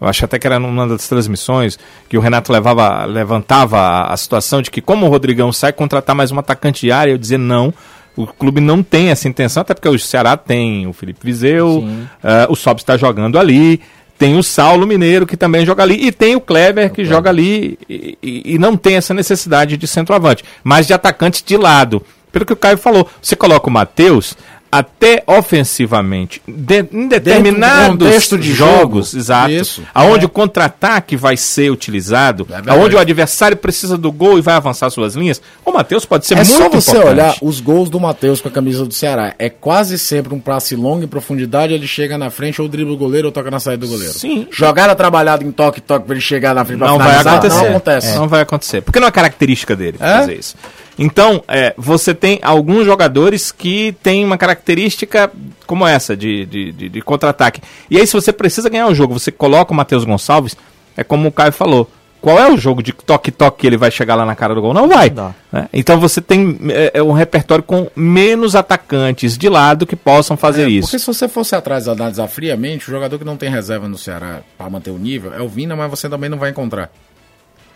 eu 0.00 0.06
acho 0.06 0.24
até 0.24 0.38
que 0.38 0.46
era 0.46 0.58
numa 0.58 0.86
das 0.86 1.08
transmissões 1.08 1.78
que 2.08 2.18
o 2.18 2.20
Renato 2.20 2.52
levava, 2.52 3.04
levantava 3.04 4.02
a, 4.02 4.16
situação 4.16 4.60
de 4.60 4.70
que 4.70 4.80
como 4.80 5.06
o 5.06 5.08
Rodrigão 5.08 5.52
sai 5.52 5.72
contratar 5.72 6.16
mais 6.16 6.32
um 6.32 6.38
atacante 6.38 6.80
de 6.84 6.92
área, 6.92 7.12
eu 7.12 7.18
dizia 7.18 7.38
não, 7.38 7.72
o 8.18 8.26
clube 8.26 8.60
não 8.60 8.82
tem 8.82 9.10
essa 9.10 9.28
intenção, 9.28 9.60
até 9.60 9.74
porque 9.74 9.88
o 9.88 9.98
Ceará 9.98 10.36
tem 10.36 10.86
o 10.88 10.92
Felipe 10.92 11.20
Vizeu, 11.22 11.78
uh, 11.78 12.50
o 12.52 12.56
Sob 12.56 12.80
está 12.80 12.96
jogando 12.96 13.38
ali, 13.38 13.80
tem 14.18 14.36
o 14.36 14.42
Saulo 14.42 14.88
Mineiro 14.88 15.24
que 15.24 15.36
também 15.36 15.64
joga 15.64 15.84
ali 15.84 16.06
e 16.06 16.10
tem 16.10 16.34
o 16.34 16.40
Kleber 16.40 16.92
que 16.92 17.04
joga 17.04 17.30
ali 17.30 17.78
e, 17.88 18.18
e, 18.20 18.54
e 18.54 18.58
não 18.58 18.76
tem 18.76 18.96
essa 18.96 19.14
necessidade 19.14 19.76
de 19.76 19.86
centroavante, 19.86 20.42
mas 20.64 20.86
de 20.86 20.92
atacante 20.92 21.44
de 21.44 21.56
lado. 21.56 22.02
Pelo 22.32 22.44
que 22.44 22.52
o 22.52 22.56
Caio 22.56 22.76
falou, 22.76 23.08
você 23.22 23.36
coloca 23.36 23.68
o 23.68 23.72
Matheus, 23.72 24.36
até 24.70 25.22
ofensivamente, 25.26 26.42
de, 26.46 26.86
em 26.92 27.08
determinados 27.08 28.28
de 28.28 28.52
jogos, 28.52 29.10
jogo. 29.10 29.18
exato, 29.18 29.50
Isso, 29.50 29.82
aonde 29.94 30.24
é. 30.24 30.26
o 30.26 30.28
contra-ataque 30.28 31.16
vai 31.16 31.36
ser 31.36 31.70
utilizado, 31.70 32.46
é 32.50 32.70
aonde 32.70 32.94
o 32.94 32.98
adversário 32.98 33.56
precisa 33.56 33.96
do 33.96 34.12
gol 34.12 34.38
e 34.38 34.42
vai 34.42 34.54
avançar 34.54 34.90
suas 34.90 35.14
linhas, 35.14 35.40
o 35.64 35.72
Matheus 35.72 36.04
pode 36.04 36.26
ser 36.26 36.34
é 36.34 36.36
muito 36.38 36.50
importante. 36.50 36.76
É 36.76 36.80
só 36.80 36.90
você 36.92 36.98
importante. 36.98 37.12
olhar 37.12 37.34
os 37.40 37.60
gols 37.60 37.88
do 37.88 37.98
Matheus 37.98 38.40
com 38.40 38.48
a 38.48 38.50
camisa 38.50 38.84
do 38.84 38.92
Ceará, 38.92 39.34
é 39.38 39.48
quase 39.48 39.98
sempre 39.98 40.34
um 40.34 40.40
passe 40.40 40.76
longo 40.76 41.02
em 41.02 41.08
profundidade, 41.08 41.72
ele 41.72 41.86
chega 41.86 42.18
na 42.18 42.30
frente 42.30 42.60
ou 42.60 42.68
dribla 42.68 42.92
o 42.92 42.96
goleiro 42.96 43.28
ou 43.28 43.32
toca 43.32 43.50
na 43.50 43.60
saída 43.60 43.86
do 43.86 43.90
goleiro. 43.90 44.12
Sim. 44.12 44.46
Jogada 44.50 44.94
trabalhada 44.94 45.42
em 45.44 45.50
toque 45.50 45.80
toque 45.80 46.06
para 46.06 46.14
ele 46.14 46.20
chegar 46.20 46.54
na 46.54 46.64
frente 46.64 46.78
não 46.80 46.98
vai 46.98 47.16
acontecer. 47.16 47.56
não 47.56 47.68
acontece. 47.68 48.08
É. 48.08 48.14
Não 48.16 48.28
vai 48.28 48.40
acontecer, 48.42 48.80
porque 48.82 49.00
não 49.00 49.08
é 49.08 49.10
característica 49.10 49.74
dele 49.74 49.96
é? 50.00 50.18
fazer 50.18 50.38
isso. 50.38 50.54
Então, 50.98 51.42
é, 51.46 51.74
você 51.76 52.12
tem 52.12 52.40
alguns 52.42 52.84
jogadores 52.84 53.52
que 53.52 53.92
têm 54.02 54.24
uma 54.24 54.36
característica 54.36 55.30
como 55.66 55.86
essa, 55.86 56.16
de, 56.16 56.44
de, 56.46 56.72
de, 56.72 56.88
de 56.88 57.00
contra-ataque. 57.00 57.60
E 57.88 57.98
aí, 57.98 58.06
se 58.06 58.14
você 58.14 58.32
precisa 58.32 58.68
ganhar 58.68 58.88
o 58.88 58.94
jogo, 58.94 59.18
você 59.18 59.30
coloca 59.30 59.72
o 59.72 59.76
Matheus 59.76 60.04
Gonçalves, 60.04 60.56
é 60.96 61.04
como 61.04 61.28
o 61.28 61.32
Caio 61.32 61.52
falou. 61.52 61.88
Qual 62.20 62.36
é 62.36 62.52
o 62.52 62.56
jogo 62.56 62.82
de 62.82 62.92
toque-toque 62.92 63.60
que 63.60 63.66
ele 63.66 63.76
vai 63.76 63.92
chegar 63.92 64.16
lá 64.16 64.26
na 64.26 64.34
cara 64.34 64.52
do 64.52 64.60
gol? 64.60 64.74
Não 64.74 64.88
vai. 64.88 65.12
Né? 65.52 65.68
Então 65.72 66.00
você 66.00 66.20
tem 66.20 66.58
é, 66.70 66.90
é, 66.94 67.02
um 67.02 67.12
repertório 67.12 67.62
com 67.62 67.88
menos 67.94 68.56
atacantes 68.56 69.38
de 69.38 69.48
lado 69.48 69.86
que 69.86 69.94
possam 69.94 70.36
fazer 70.36 70.64
é, 70.64 70.68
isso. 70.68 70.88
Porque 70.88 70.98
se 70.98 71.06
você 71.06 71.28
fosse 71.28 71.54
atrás 71.54 71.86
analisar 71.86 72.26
friamente, 72.26 72.88
o 72.88 72.90
jogador 72.90 73.18
que 73.20 73.24
não 73.24 73.36
tem 73.36 73.48
reserva 73.48 73.86
no 73.86 73.96
Ceará 73.96 74.40
para 74.56 74.68
manter 74.68 74.90
o 74.90 74.98
nível 74.98 75.32
é 75.32 75.40
o 75.40 75.48
Vina, 75.48 75.76
mas 75.76 75.88
você 75.88 76.08
também 76.08 76.28
não 76.28 76.38
vai 76.38 76.50
encontrar 76.50 76.90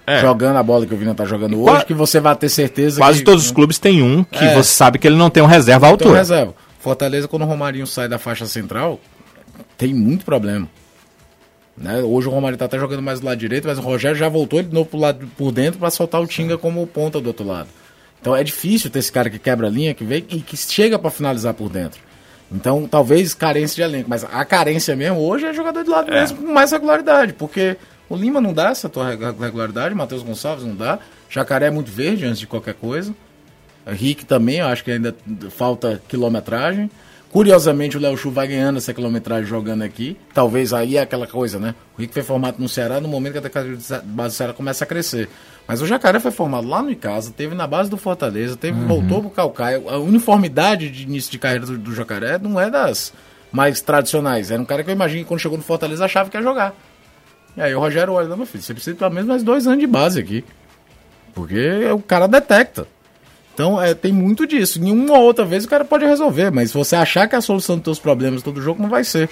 é. 0.07 0.21
jogando 0.21 0.57
a 0.57 0.63
bola 0.63 0.87
que 0.87 0.95
o 0.95 0.97
Vina 0.97 1.15
tá 1.15 1.25
jogando 1.25 1.61
hoje, 1.61 1.77
Qua... 1.77 1.85
que 1.85 1.95
você 1.95 2.21
vai 2.21 2.35
ter 2.37 2.49
certeza 2.49 3.01
Quase 3.01 3.21
que... 3.21 3.25
todos 3.25 3.47
os 3.47 3.53
clubes 3.53 3.79
têm 3.79 4.03
um 4.03 4.25
que 4.25 4.45
é. 4.45 4.55
você 4.55 4.71
sabe 4.71 4.99
que 4.99 5.07
ele 5.07 5.17
não 5.17 5.31
tem 5.31 5.43
um 5.43 5.47
reserva 5.47 5.87
à 5.87 5.91
altura. 5.91 6.11
Tem 6.11 6.15
um 6.15 6.19
reserva. 6.19 6.55
Fortaleza, 6.81 7.29
quando 7.29 7.43
o 7.43 7.47
Romarinho 7.47 7.87
sai 7.87 8.09
da 8.09 8.19
faixa 8.19 8.47
central, 8.47 9.01
tem 9.79 9.95
muito 9.95 10.25
problema. 10.25 10.69
Né? 11.77 12.03
Hoje 12.03 12.29
o 12.29 12.31
Romário 12.31 12.59
tá 12.59 12.67
até 12.67 12.79
jogando 12.79 13.03
mais 13.03 13.21
do 13.21 13.27
lado 13.27 13.39
direito, 13.39 13.67
mas 13.67 13.79
o 13.79 13.83
Rogério 13.83 14.17
já 14.17 14.29
voltou 14.29 14.59
ele 14.59 14.69
de 14.69 14.75
novo 14.75 14.89
pro 14.89 14.99
lado, 14.99 15.27
por 15.37 15.53
dentro 15.53 15.79
para 15.79 15.91
soltar 15.91 16.21
o 16.21 16.27
Tinga 16.27 16.59
como 16.59 16.87
ponta 16.87 17.21
do 17.21 17.27
outro 17.29 17.47
lado. 17.47 17.69
Então 18.21 18.37
é 18.37 18.45
difícil 18.45 18.91
ter 18.91 18.99
esse 18.99 19.11
cara 19.11 19.31
que 19.31 19.39
quebra 19.39 19.67
a 19.67 19.71
linha, 19.71 19.95
que 19.95 20.05
vem 20.05 20.25
e 20.29 20.41
que 20.41 20.57
chega 20.57 20.99
para 20.99 21.11
finalizar 21.11 21.55
por 21.55 21.69
dentro. 21.69 22.01
Então, 22.51 22.87
talvez 22.87 23.33
carência 23.33 23.77
de 23.77 23.83
elenco, 23.83 24.11
mas 24.11 24.25
a 24.25 24.45
carência 24.45 24.95
mesmo 24.95 25.19
hoje 25.21 25.47
é 25.47 25.55
jogador 25.55 25.83
de 25.83 25.89
lado 25.89 26.13
é. 26.13 26.21
mesmo 26.21 26.39
com 26.39 26.53
mais 26.53 26.71
regularidade, 26.71 27.33
porque 27.33 27.77
o 28.09 28.17
Lima 28.17 28.41
não 28.41 28.53
dá 28.53 28.71
essa 28.71 28.89
tua 28.89 29.11
regularidade, 29.11 29.95
Matheus 29.95 30.23
Gonçalves 30.23 30.65
não 30.65 30.75
dá. 30.75 30.99
Jacaré 31.31 31.67
é 31.67 31.71
muito 31.71 31.91
verde 31.91 32.27
antes 32.27 32.39
de 32.39 32.47
qualquer 32.47 32.75
coisa. 32.75 33.15
Rick 33.87 34.25
também, 34.25 34.59
eu 34.59 34.67
acho 34.67 34.85
que 34.85 34.93
ainda 34.93 35.15
falta 35.51 36.01
quilometragem. 36.09 36.91
Curiosamente, 37.33 37.97
o 37.97 38.01
Léo 38.01 38.15
Chu 38.15 38.31
vai 38.31 38.47
ganhando 38.47 38.77
essa 38.77 38.93
quilometragem 38.93 39.47
jogando 39.47 39.81
aqui. 39.81 40.19
Talvez 40.35 40.75
aí 40.75 40.99
é 40.99 41.01
aquela 41.01 41.27
coisa, 41.27 41.59
né? 41.59 41.75
O 41.97 42.01
Rick 42.01 42.13
foi 42.13 42.23
formado 42.23 42.57
no 42.59 42.69
Ceará 42.69 43.01
no 43.01 43.09
momento 43.09 43.41
que 43.41 43.59
a 43.59 44.03
base 44.05 44.35
do 44.35 44.37
Ceará 44.37 44.53
começa 44.53 44.85
a 44.85 44.87
crescer. 44.87 45.31
Mas 45.67 45.81
o 45.81 45.87
Jacaré 45.87 46.21
foi 46.21 46.31
formado 46.31 46.69
lá 46.69 46.83
no 46.83 46.91
Icasa, 46.91 47.33
teve 47.35 47.55
na 47.55 47.67
base 47.67 47.89
do 47.89 47.97
Fortaleza, 47.97 48.55
teve, 48.55 48.79
uhum. 48.79 48.87
voltou 48.87 49.21
pro 49.23 49.31
Calcaia. 49.31 49.83
A 49.89 49.97
uniformidade 49.97 50.91
de 50.91 51.05
início 51.05 51.33
de 51.33 51.39
carreira 51.39 51.65
do, 51.65 51.79
do 51.79 51.95
Jacaré 51.95 52.39
não 52.39 52.61
é 52.61 52.69
das 52.69 53.15
mais 53.51 53.81
tradicionais. 53.81 54.51
Era 54.51 54.61
um 54.61 54.67
cara 54.67 54.85
que 54.85 54.91
eu 54.91 54.95
imagino 54.95 55.23
que 55.23 55.29
quando 55.29 55.41
chegou 55.41 55.57
no 55.57 55.65
Fortaleza 55.65 56.05
achava 56.05 56.29
que 56.29 56.37
ia 56.37 56.43
jogar. 56.43 56.75
E 57.57 57.61
aí 57.61 57.75
o 57.75 57.81
Rogério 57.81 58.15
olha, 58.15 58.35
meu 58.37 58.47
filho, 58.47 58.63
você 58.63 58.73
precisa 58.73 58.97
pelo 58.97 59.11
menos 59.11 59.29
mais 59.29 59.43
dois 59.43 59.67
anos 59.67 59.81
de 59.81 59.87
base 59.87 60.19
aqui. 60.21 60.45
Porque 61.35 61.85
o 61.93 62.01
cara 62.01 62.27
detecta. 62.27 62.87
Então 63.55 63.81
é, 63.81 63.95
tem 63.95 64.13
muito 64.13 64.47
disso. 64.47 64.83
Em 64.83 64.91
uma 64.91 65.19
ou 65.19 65.25
outra 65.25 65.45
vez 65.45 65.65
o 65.65 65.69
cara 65.69 65.85
pode 65.85 66.05
resolver, 66.05 66.51
mas 66.51 66.71
se 66.71 66.77
você 66.77 66.97
achar 66.97 67.29
que 67.29 67.35
é 67.35 67.39
a 67.39 67.43
solução 67.43 67.77
dos 67.77 67.85
seus 67.85 67.99
problemas 67.99 68.43
todo 68.43 68.63
jogo, 68.63 68.83
não 68.83 68.89
vai 68.89 69.05
ser. 69.05 69.29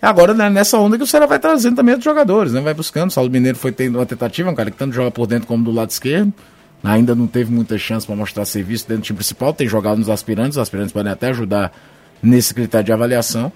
Agora, 0.00 0.34
né, 0.34 0.50
nessa 0.50 0.78
onda 0.78 0.98
que 0.98 1.02
o 1.02 1.06
Ceará 1.06 1.26
vai 1.26 1.38
trazendo 1.38 1.76
também 1.76 1.96
os 1.96 2.04
jogadores, 2.04 2.52
né? 2.52 2.60
Vai 2.60 2.74
buscando. 2.74 3.08
O 3.08 3.12
Saulo 3.12 3.30
Mineiro 3.30 3.56
foi 3.56 3.72
tendo 3.72 3.98
uma 3.98 4.04
tentativa, 4.04 4.50
um 4.50 4.54
cara 4.54 4.70
que 4.70 4.76
tanto 4.76 4.94
joga 4.94 5.10
por 5.10 5.26
dentro 5.26 5.46
como 5.46 5.64
do 5.64 5.72
lado 5.72 5.90
esquerdo. 5.90 6.32
Ainda 6.84 7.14
não 7.14 7.26
teve 7.26 7.50
muita 7.50 7.78
chance 7.78 8.06
para 8.06 8.14
mostrar 8.14 8.44
serviço 8.44 8.86
dentro 8.86 9.02
do 9.02 9.06
time 9.06 9.16
principal. 9.16 9.54
Tem 9.54 9.66
jogado 9.66 9.96
nos 9.96 10.10
aspirantes, 10.10 10.56
os 10.56 10.62
aspirantes 10.62 10.92
podem 10.92 11.10
até 11.10 11.28
ajudar 11.28 11.72
nesse 12.22 12.52
critério 12.52 12.84
de 12.84 12.92
avaliação. 12.92 13.50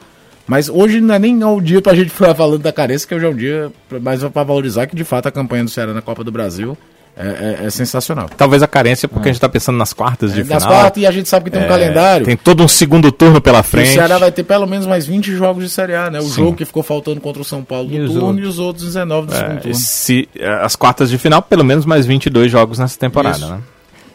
Mas 0.51 0.69
hoje 0.69 1.01
não 1.01 1.15
é 1.15 1.19
nem 1.21 1.45
o 1.45 1.61
dia 1.61 1.81
pra 1.81 1.95
gente 1.95 2.11
ficar 2.11 2.35
falando 2.35 2.61
da 2.61 2.73
carência, 2.73 3.07
que 3.07 3.15
hoje 3.15 3.25
é 3.25 3.29
um 3.29 3.37
dia 3.37 3.71
mais 4.03 4.21
para 4.21 4.43
valorizar 4.43 4.85
que 4.89 4.97
de 4.97 5.05
fato 5.05 5.29
a 5.29 5.31
campanha 5.31 5.63
do 5.63 5.71
Ceará 5.71 5.95
na 5.95 6.03
Copa 6.03 6.25
do 6.25 6.33
Brasil 6.33 6.77
é, 7.17 7.61
é, 7.63 7.67
é, 7.67 7.71
sensacional. 7.71 8.29
Talvez 8.37 8.61
a 8.61 8.67
carência, 8.67 9.07
porque 9.07 9.29
é. 9.29 9.31
a 9.31 9.33
gente 9.33 9.37
está 9.37 9.49
pensando 9.49 9.79
nas 9.79 9.93
quartas 9.93 10.35
de 10.35 10.41
é, 10.41 10.43
final. 10.43 10.59
Nas 10.59 10.67
quartas 10.67 11.01
e 11.01 11.07
a 11.07 11.13
gente 11.13 11.29
sabe 11.29 11.45
que 11.45 11.51
tem 11.53 11.61
um 11.61 11.67
é, 11.67 11.69
calendário. 11.69 12.27
Tem 12.27 12.37
todo 12.37 12.65
um 12.65 12.67
segundo 12.67 13.13
turno 13.13 13.41
pela 13.41 13.63
frente. 13.63 13.91
o 13.91 13.93
Ceará 13.93 14.19
vai 14.19 14.33
ter 14.33 14.43
pelo 14.43 14.67
menos 14.67 14.87
mais 14.87 15.07
20 15.07 15.31
jogos 15.37 15.63
de 15.63 15.71
Série 15.71 15.95
A, 15.95 16.11
né? 16.11 16.19
O 16.19 16.23
Sim. 16.23 16.43
jogo 16.43 16.57
que 16.57 16.65
ficou 16.65 16.83
faltando 16.83 17.21
contra 17.21 17.41
o 17.41 17.45
São 17.45 17.63
Paulo 17.63 17.89
no 17.89 18.09
turno 18.09 18.27
outros? 18.27 18.45
e 18.45 18.49
os 18.49 18.59
outros 18.59 18.85
19 18.87 19.29
do 19.29 19.33
segundo 19.33 19.61
turno. 19.61 19.75
Se, 19.77 20.29
as 20.65 20.75
quartas 20.75 21.11
de 21.11 21.17
final, 21.17 21.43
pelo 21.43 21.63
menos 21.63 21.87
mais 21.87 22.07
22 22.07 22.51
jogos 22.51 22.77
nessa 22.77 22.99
temporada, 22.99 23.47
né? 23.47 23.61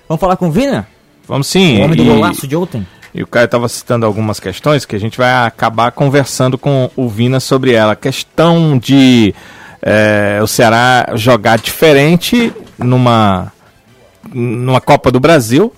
Vamos 0.09 0.19
falar 0.19 0.35
com 0.35 0.49
o 0.49 0.51
Vina? 0.51 0.85
Vamos 1.25 1.47
sim. 1.47 1.79
O 1.79 1.85
homem 1.85 1.95
do 1.95 2.03
e... 2.03 2.07
golaço 2.07 2.45
de 2.45 2.57
ontem. 2.57 2.85
E 3.15 3.23
o 3.23 3.27
Caio 3.27 3.45
estava 3.45 3.69
citando 3.69 4.05
algumas 4.05 4.41
questões 4.41 4.83
que 4.83 4.93
a 4.93 4.99
gente 4.99 5.17
vai 5.17 5.31
acabar 5.47 5.89
conversando 5.93 6.57
com 6.57 6.91
o 6.97 7.07
Vina 7.07 7.39
sobre 7.39 7.71
ela. 7.71 7.95
Questão 7.95 8.77
de 8.77 9.33
é, 9.81 10.37
o 10.43 10.47
Ceará 10.47 11.13
jogar 11.13 11.57
diferente 11.57 12.51
numa, 12.77 13.53
numa 14.33 14.81
Copa 14.81 15.09
do 15.09 15.19
Brasil 15.21 15.73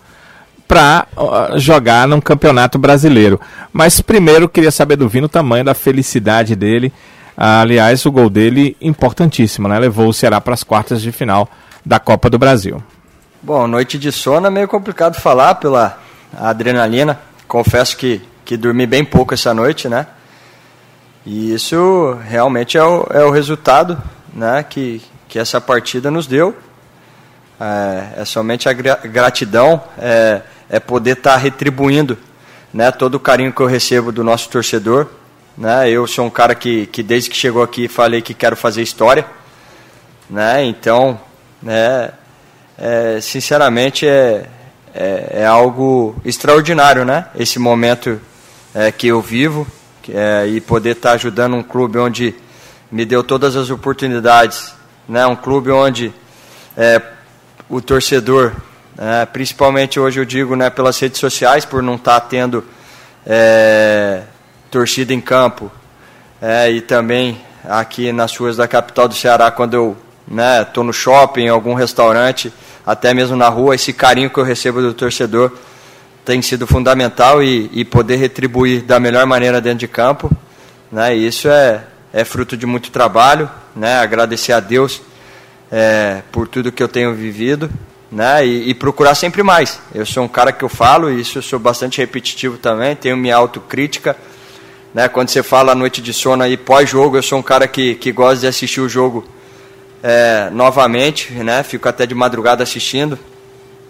para 0.67 1.05
uh, 1.15 1.59
jogar 1.59 2.07
num 2.07 2.19
campeonato 2.19 2.79
brasileiro. 2.79 3.39
Mas 3.71 4.01
primeiro 4.01 4.49
queria 4.49 4.71
saber 4.71 4.95
do 4.95 5.07
Vino 5.07 5.27
o 5.27 5.29
tamanho 5.29 5.63
da 5.63 5.75
felicidade 5.75 6.55
dele. 6.55 6.91
Ah, 7.37 7.61
aliás, 7.61 8.03
o 8.03 8.11
gol 8.11 8.31
dele 8.31 8.75
importantíssimo, 8.81 9.67
né? 9.67 9.77
Levou 9.77 10.09
o 10.09 10.13
Ceará 10.13 10.41
para 10.41 10.55
as 10.55 10.63
quartas 10.63 11.03
de 11.03 11.11
final 11.11 11.47
da 11.85 11.99
Copa 11.99 12.31
do 12.31 12.39
Brasil. 12.39 12.81
Bom, 13.43 13.67
noite 13.67 13.99
de 13.99 14.11
sono 14.11 14.47
é 14.47 14.49
meio 14.49 14.67
complicado 14.67 15.21
falar 15.21 15.53
pela 15.55 15.99
adrenalina. 16.35 17.26
Confesso 17.47 17.95
que, 17.95 18.21
que 18.43 18.57
dormi 18.57 18.85
bem 18.85 19.05
pouco 19.05 19.33
essa 19.33 19.53
noite, 19.53 19.87
né? 19.87 20.07
E 21.25 21.53
isso 21.53 22.17
realmente 22.25 22.77
é 22.77 22.83
o, 22.83 23.07
é 23.09 23.23
o 23.23 23.31
resultado 23.31 24.01
né, 24.33 24.63
que, 24.63 25.01
que 25.27 25.39
essa 25.39 25.59
partida 25.59 26.09
nos 26.11 26.27
deu. 26.27 26.55
É, 27.59 28.21
é 28.21 28.25
somente 28.25 28.69
a 28.69 28.73
gratidão, 28.73 29.81
é, 29.97 30.41
é 30.69 30.79
poder 30.79 31.17
estar 31.17 31.33
tá 31.33 31.37
retribuindo 31.37 32.17
né, 32.73 32.91
todo 32.91 33.15
o 33.15 33.19
carinho 33.19 33.51
que 33.53 33.61
eu 33.61 33.67
recebo 33.67 34.11
do 34.11 34.23
nosso 34.23 34.49
torcedor. 34.49 35.07
Né? 35.57 35.89
Eu 35.89 36.05
sou 36.05 36.25
um 36.25 36.29
cara 36.29 36.53
que, 36.53 36.85
que 36.87 37.01
desde 37.01 37.29
que 37.29 37.35
chegou 37.35 37.63
aqui 37.63 37.87
falei 37.87 38.21
que 38.21 38.33
quero 38.33 38.55
fazer 38.55 38.81
história. 38.81 39.25
Né? 40.29 40.65
Então, 40.65 41.19
né, 41.61 42.11
é, 42.77 43.19
sinceramente, 43.21 44.05
é, 44.05 44.45
é, 44.97 45.41
é, 45.41 45.45
algo 45.45 46.15
extraordinário, 46.25 47.05
né? 47.05 47.27
Esse 47.35 47.59
momento 47.59 48.19
é, 48.73 48.91
que 48.91 49.07
eu 49.07 49.21
vivo 49.21 49.67
é, 50.09 50.47
e 50.47 50.59
poder 50.59 50.95
estar 50.95 51.09
tá 51.09 51.15
ajudando 51.15 51.55
um 51.55 51.61
clube 51.61 51.99
onde 51.99 52.33
me 52.91 53.05
deu 53.05 53.23
todas 53.23 53.55
as 53.55 53.69
oportunidades, 53.69 54.73
né? 55.07 55.25
Um 55.27 55.35
clube 55.35 55.69
onde 55.69 56.11
é, 56.75 56.99
o 57.69 57.79
torcedor, 57.79 58.53
é, 58.97 59.23
principalmente 59.27 59.99
hoje 59.99 60.19
eu 60.19 60.25
digo, 60.25 60.55
né, 60.55 60.69
pelas 60.69 60.99
redes 60.99 61.19
sociais, 61.19 61.63
por 61.63 61.83
não 61.83 61.95
estar 61.95 62.19
tá 62.19 62.27
tendo 62.27 62.65
é, 63.23 64.23
torcida 64.71 65.13
em 65.13 65.21
campo, 65.21 65.71
é, 66.41 66.71
e 66.71 66.81
também 66.81 67.39
aqui 67.63 68.11
nas 68.11 68.35
ruas 68.35 68.57
da 68.57 68.67
capital 68.67 69.07
do 69.07 69.13
Ceará, 69.13 69.51
quando 69.51 69.75
eu 69.75 69.97
né, 70.27 70.65
no 70.75 70.91
shopping, 70.91 71.43
em 71.43 71.49
algum 71.49 71.73
restaurante, 71.73 72.51
até 72.87 73.13
mesmo 73.13 73.35
na 73.35 73.49
rua, 73.49 73.75
esse 73.75 73.91
carinho 73.91 74.29
que 74.29 74.39
eu 74.39 74.45
recebo 74.45 74.81
do 74.81 74.93
torcedor 74.93 75.51
tem 76.23 76.41
sido 76.41 76.65
fundamental 76.65 77.43
e, 77.43 77.69
e 77.73 77.83
poder 77.83 78.15
retribuir 78.15 78.81
da 78.81 78.97
melhor 78.97 79.25
maneira 79.25 79.59
dentro 79.59 79.79
de 79.79 79.89
campo, 79.89 80.31
né, 80.89 81.13
isso 81.13 81.49
é, 81.49 81.83
é 82.13 82.23
fruto 82.23 82.55
de 82.55 82.65
muito 82.65 82.89
trabalho, 82.89 83.51
né, 83.75 83.99
agradecer 83.99 84.53
a 84.53 84.61
Deus 84.61 85.01
é, 85.69 86.21
por 86.31 86.47
tudo 86.47 86.71
que 86.71 86.81
eu 86.81 86.87
tenho 86.87 87.13
vivido, 87.13 87.69
né, 88.09 88.47
e, 88.47 88.69
e, 88.69 88.73
procurar 88.73 89.15
sempre 89.15 89.43
mais. 89.43 89.81
Eu 89.93 90.05
sou 90.05 90.23
um 90.23 90.29
cara 90.29 90.53
que 90.53 90.63
eu 90.63 90.69
falo, 90.69 91.11
e 91.11 91.19
isso 91.19 91.39
eu 91.39 91.41
sou 91.41 91.59
bastante 91.59 91.97
repetitivo 91.97 92.57
também, 92.57 92.95
tenho 92.95 93.17
minha 93.17 93.35
autocrítica, 93.35 94.15
né? 94.93 95.09
Quando 95.09 95.27
você 95.27 95.43
fala 95.43 95.73
a 95.73 95.75
noite 95.75 96.01
de 96.01 96.13
sono 96.13 96.41
aí 96.41 96.55
pós-jogo, 96.55 97.17
eu 97.17 97.21
sou 97.21 97.37
um 97.37 97.43
cara 97.43 97.67
que, 97.67 97.95
que 97.95 98.13
gosta 98.13 98.39
de 98.39 98.47
assistir 98.47 98.79
o 98.79 98.87
jogo 98.87 99.27
é, 100.03 100.49
novamente, 100.51 101.31
né? 101.31 101.63
Fico 101.63 101.87
até 101.87 102.05
de 102.05 102.15
madrugada 102.15 102.63
assistindo, 102.63 103.17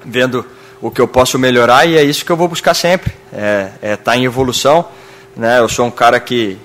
vendo 0.05 0.45
o 0.81 0.91
que 0.91 1.01
eu 1.01 1.07
posso 1.07 1.39
melhorar 1.39 1.85
e 1.85 1.97
é 1.97 2.03
isso 2.03 2.23
que 2.23 2.31
eu 2.31 2.37
vou 2.37 2.47
buscar 2.47 2.73
sempre. 2.73 3.13
É 3.33 3.69
é 3.81 3.95
tá 3.95 4.15
em 4.15 4.25
evolução, 4.25 4.85
né? 5.35 5.59
Eu 5.59 5.69
sou 5.69 5.85
um 5.85 5.91
cara 5.91 6.19
que, 6.19 6.57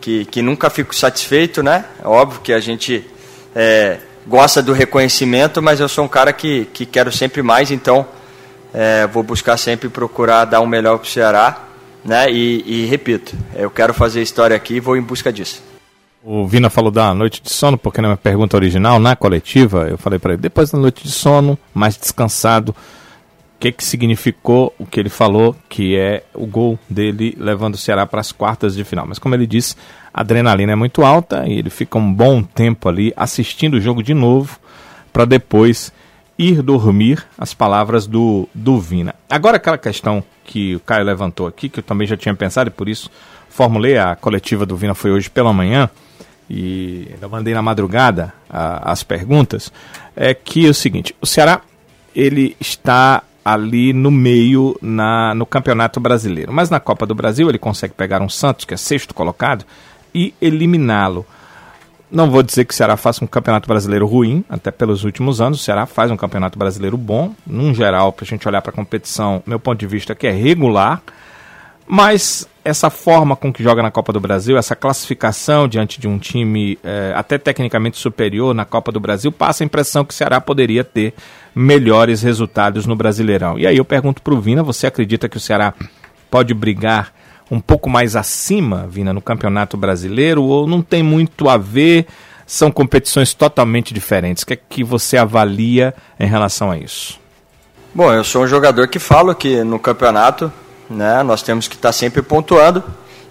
que, 0.00 0.24
que 0.26 0.42
nunca 0.42 0.70
fico 0.70 0.94
satisfeito, 0.94 1.62
né? 1.62 1.84
É 2.02 2.06
óbvio 2.08 2.40
que 2.40 2.52
a 2.52 2.60
gente 2.60 3.04
é, 3.54 3.98
gosta 4.26 4.62
do 4.62 4.72
reconhecimento, 4.72 5.62
mas 5.62 5.80
eu 5.80 5.88
sou 5.88 6.04
um 6.04 6.08
cara 6.08 6.32
que, 6.32 6.66
que 6.72 6.86
quero 6.86 7.12
sempre 7.12 7.42
mais, 7.42 7.70
então 7.70 8.06
é, 8.72 9.06
vou 9.06 9.22
buscar 9.22 9.56
sempre 9.56 9.88
procurar 9.88 10.44
dar 10.44 10.60
o 10.60 10.64
um 10.64 10.66
melhor 10.66 10.98
para 10.98 11.06
o 11.06 11.10
Ceará 11.10 11.64
né? 12.04 12.30
E, 12.30 12.62
e 12.66 12.86
repito, 12.86 13.34
eu 13.54 13.70
quero 13.70 13.94
fazer 13.94 14.20
história 14.20 14.54
aqui 14.54 14.74
e 14.74 14.80
vou 14.80 14.96
em 14.96 15.00
busca 15.00 15.32
disso. 15.32 15.62
O 16.26 16.46
Vina 16.46 16.70
falou 16.70 16.90
da 16.90 17.12
noite 17.12 17.42
de 17.42 17.50
sono, 17.50 17.76
porque 17.76 18.00
na 18.00 18.08
minha 18.08 18.16
pergunta 18.16 18.56
original, 18.56 18.98
na 18.98 19.14
coletiva, 19.14 19.88
eu 19.90 19.98
falei 19.98 20.18
para 20.18 20.32
ele, 20.32 20.40
depois 20.40 20.70
da 20.70 20.78
noite 20.78 21.04
de 21.04 21.10
sono, 21.10 21.58
mais 21.74 21.98
descansado, 21.98 22.70
o 22.70 22.74
que, 23.60 23.70
que 23.70 23.84
significou 23.84 24.74
o 24.78 24.86
que 24.86 24.98
ele 24.98 25.10
falou, 25.10 25.54
que 25.68 25.94
é 25.98 26.24
o 26.32 26.46
gol 26.46 26.78
dele 26.88 27.36
levando 27.38 27.74
o 27.74 27.76
Ceará 27.76 28.06
para 28.06 28.22
as 28.22 28.32
quartas 28.32 28.74
de 28.74 28.84
final. 28.84 29.06
Mas 29.06 29.18
como 29.18 29.34
ele 29.34 29.46
disse, 29.46 29.76
a 30.14 30.22
adrenalina 30.22 30.72
é 30.72 30.74
muito 30.74 31.04
alta 31.04 31.46
e 31.46 31.58
ele 31.58 31.68
fica 31.68 31.98
um 31.98 32.10
bom 32.10 32.42
tempo 32.42 32.88
ali 32.88 33.12
assistindo 33.14 33.74
o 33.74 33.80
jogo 33.80 34.02
de 34.02 34.14
novo, 34.14 34.58
para 35.12 35.26
depois 35.26 35.92
ir 36.38 36.62
dormir, 36.62 37.22
as 37.36 37.52
palavras 37.52 38.06
do, 38.06 38.48
do 38.54 38.80
Vina. 38.80 39.14
Agora 39.28 39.58
aquela 39.58 39.76
questão 39.76 40.24
que 40.42 40.74
o 40.74 40.80
Caio 40.80 41.04
levantou 41.04 41.46
aqui, 41.46 41.68
que 41.68 41.80
eu 41.80 41.84
também 41.84 42.06
já 42.06 42.16
tinha 42.16 42.34
pensado 42.34 42.68
e 42.68 42.72
por 42.72 42.88
isso 42.88 43.10
formulei, 43.54 43.96
a 43.96 44.16
coletiva 44.16 44.66
do 44.66 44.76
Vina 44.76 44.96
foi 44.96 45.12
hoje 45.12 45.30
pela 45.30 45.52
manhã, 45.52 45.88
e 46.50 47.08
ainda 47.14 47.28
mandei 47.28 47.54
na 47.54 47.62
madrugada 47.62 48.34
a, 48.50 48.90
as 48.90 49.04
perguntas, 49.04 49.72
é 50.16 50.34
que 50.34 50.66
é 50.66 50.68
o 50.68 50.74
seguinte, 50.74 51.14
o 51.20 51.26
Ceará 51.26 51.60
ele 52.16 52.56
está 52.58 53.22
ali 53.44 53.92
no 53.92 54.10
meio 54.10 54.76
na, 54.82 55.34
no 55.36 55.46
Campeonato 55.46 56.00
Brasileiro, 56.00 56.52
mas 56.52 56.68
na 56.68 56.80
Copa 56.80 57.06
do 57.06 57.14
Brasil 57.14 57.48
ele 57.48 57.58
consegue 57.58 57.94
pegar 57.94 58.20
um 58.20 58.28
Santos, 58.28 58.64
que 58.64 58.74
é 58.74 58.76
sexto 58.76 59.14
colocado, 59.14 59.64
e 60.12 60.34
eliminá-lo. 60.40 61.24
Não 62.10 62.30
vou 62.30 62.42
dizer 62.42 62.64
que 62.64 62.74
o 62.74 62.76
Ceará 62.76 62.96
faça 62.96 63.24
um 63.24 63.26
campeonato 63.26 63.68
brasileiro 63.68 64.06
ruim, 64.06 64.44
até 64.48 64.70
pelos 64.70 65.02
últimos 65.02 65.40
anos. 65.40 65.60
O 65.60 65.62
Ceará 65.64 65.84
faz 65.84 66.10
um 66.12 66.16
campeonato 66.16 66.56
brasileiro 66.56 66.96
bom, 66.96 67.34
num 67.44 67.74
geral, 67.74 68.12
para 68.12 68.24
a 68.24 68.26
gente 68.26 68.46
olhar 68.46 68.62
para 68.62 68.70
a 68.70 68.74
competição, 68.74 69.42
meu 69.44 69.58
ponto 69.58 69.80
de 69.80 69.86
vista, 69.86 70.14
que 70.14 70.26
é 70.26 70.30
regular. 70.30 71.02
Mas 71.86 72.48
essa 72.64 72.88
forma 72.88 73.36
com 73.36 73.52
que 73.52 73.62
joga 73.62 73.82
na 73.82 73.90
Copa 73.90 74.12
do 74.12 74.18
Brasil, 74.18 74.56
essa 74.56 74.74
classificação 74.74 75.68
diante 75.68 76.00
de 76.00 76.08
um 76.08 76.18
time 76.18 76.78
é, 76.82 77.12
até 77.14 77.36
tecnicamente 77.36 77.98
superior 77.98 78.54
na 78.54 78.64
Copa 78.64 78.90
do 78.90 78.98
Brasil, 78.98 79.30
passa 79.30 79.62
a 79.62 79.66
impressão 79.66 80.04
que 80.04 80.14
o 80.14 80.16
Ceará 80.16 80.40
poderia 80.40 80.82
ter 80.82 81.12
melhores 81.54 82.22
resultados 82.22 82.86
no 82.86 82.96
Brasileirão. 82.96 83.58
E 83.58 83.66
aí 83.66 83.76
eu 83.76 83.84
pergunto 83.84 84.22
para 84.22 84.32
o 84.32 84.40
Vina: 84.40 84.62
você 84.62 84.86
acredita 84.86 85.28
que 85.28 85.36
o 85.36 85.40
Ceará 85.40 85.74
pode 86.30 86.54
brigar 86.54 87.12
um 87.50 87.60
pouco 87.60 87.90
mais 87.90 88.16
acima, 88.16 88.86
Vina, 88.88 89.12
no 89.12 89.20
Campeonato 89.20 89.76
Brasileiro, 89.76 90.42
ou 90.42 90.66
não 90.66 90.80
tem 90.80 91.02
muito 91.02 91.48
a 91.48 91.58
ver? 91.58 92.06
São 92.46 92.70
competições 92.70 93.32
totalmente 93.32 93.94
diferentes. 93.94 94.42
O 94.42 94.46
que 94.46 94.54
é 94.54 94.56
que 94.56 94.84
você 94.84 95.16
avalia 95.16 95.94
em 96.18 96.26
relação 96.26 96.70
a 96.70 96.78
isso? 96.78 97.18
Bom, 97.94 98.12
eu 98.12 98.24
sou 98.24 98.42
um 98.42 98.46
jogador 98.46 98.88
que 98.88 98.98
falo 98.98 99.34
que 99.34 99.62
no 99.62 99.78
campeonato 99.78 100.52
né, 100.88 101.22
nós 101.22 101.42
temos 101.42 101.68
que 101.68 101.74
estar 101.74 101.92
sempre 101.92 102.22
pontuando 102.22 102.82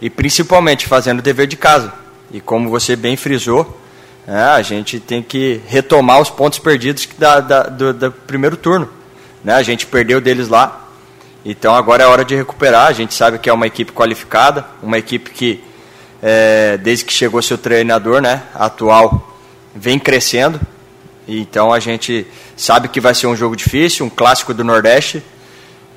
e 0.01 0.09
principalmente 0.09 0.87
fazendo 0.87 1.19
o 1.19 1.21
dever 1.21 1.47
de 1.47 1.55
casa. 1.55 1.93
E 2.31 2.41
como 2.41 2.69
você 2.69 2.95
bem 2.95 3.15
frisou, 3.15 3.79
né, 4.27 4.43
a 4.43 4.61
gente 4.61 4.99
tem 4.99 5.21
que 5.21 5.61
retomar 5.67 6.19
os 6.19 6.29
pontos 6.29 6.59
perdidos 6.59 7.07
da, 7.17 7.39
da, 7.39 7.63
do, 7.63 7.93
do 7.93 8.11
primeiro 8.11 8.57
turno. 8.57 8.89
Né? 9.43 9.53
A 9.53 9.63
gente 9.63 9.85
perdeu 9.85 10.19
deles 10.19 10.47
lá, 10.47 10.87
então 11.45 11.75
agora 11.75 12.03
é 12.03 12.07
hora 12.07 12.23
de 12.23 12.35
recuperar. 12.35 12.87
A 12.87 12.93
gente 12.93 13.13
sabe 13.13 13.37
que 13.37 13.49
é 13.49 13.53
uma 13.53 13.67
equipe 13.67 13.91
qualificada, 13.91 14.65
uma 14.81 14.97
equipe 14.97 15.29
que, 15.31 15.63
é, 16.21 16.77
desde 16.77 17.05
que 17.05 17.13
chegou 17.13 17.41
seu 17.41 17.57
treinador 17.57 18.21
né, 18.21 18.43
atual, 18.55 19.37
vem 19.75 19.99
crescendo. 19.99 20.59
Então 21.27 21.71
a 21.71 21.79
gente 21.79 22.27
sabe 22.55 22.87
que 22.87 22.99
vai 22.99 23.13
ser 23.13 23.27
um 23.27 23.35
jogo 23.35 23.55
difícil, 23.55 24.05
um 24.05 24.09
clássico 24.09 24.53
do 24.53 24.63
Nordeste, 24.63 25.23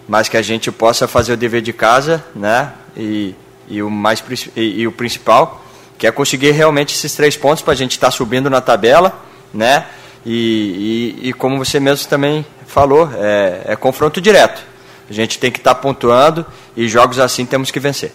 mas 0.08 0.28
que 0.28 0.36
a 0.36 0.42
gente 0.42 0.70
possa 0.70 1.08
fazer 1.08 1.32
o 1.32 1.36
dever 1.36 1.62
de 1.62 1.72
casa, 1.72 2.24
né? 2.34 2.72
E, 2.96 3.34
e 3.68 3.82
o 3.82 3.90
mais 3.90 4.22
e, 4.54 4.80
e 4.80 4.86
o 4.86 4.92
principal, 4.92 5.64
que 5.98 6.06
é 6.06 6.10
conseguir 6.10 6.52
realmente 6.52 6.94
esses 6.94 7.14
três 7.14 7.36
pontos 7.36 7.62
para 7.62 7.72
a 7.72 7.76
gente 7.76 7.92
estar 7.92 8.08
tá 8.08 8.10
subindo 8.10 8.48
na 8.48 8.60
tabela, 8.60 9.18
né? 9.52 9.86
E, 10.24 11.14
e, 11.22 11.28
e, 11.28 11.32
como 11.32 11.56
você 11.58 11.78
mesmo 11.78 12.08
também 12.08 12.44
falou, 12.66 13.08
é, 13.14 13.62
é 13.66 13.76
confronto 13.76 14.20
direto. 14.20 14.60
A 15.08 15.12
gente 15.12 15.38
tem 15.38 15.52
que 15.52 15.58
estar 15.58 15.74
tá 15.74 15.80
pontuando 15.80 16.44
e 16.76 16.88
jogos 16.88 17.20
assim 17.20 17.46
temos 17.46 17.70
que 17.70 17.78
vencer. 17.78 18.12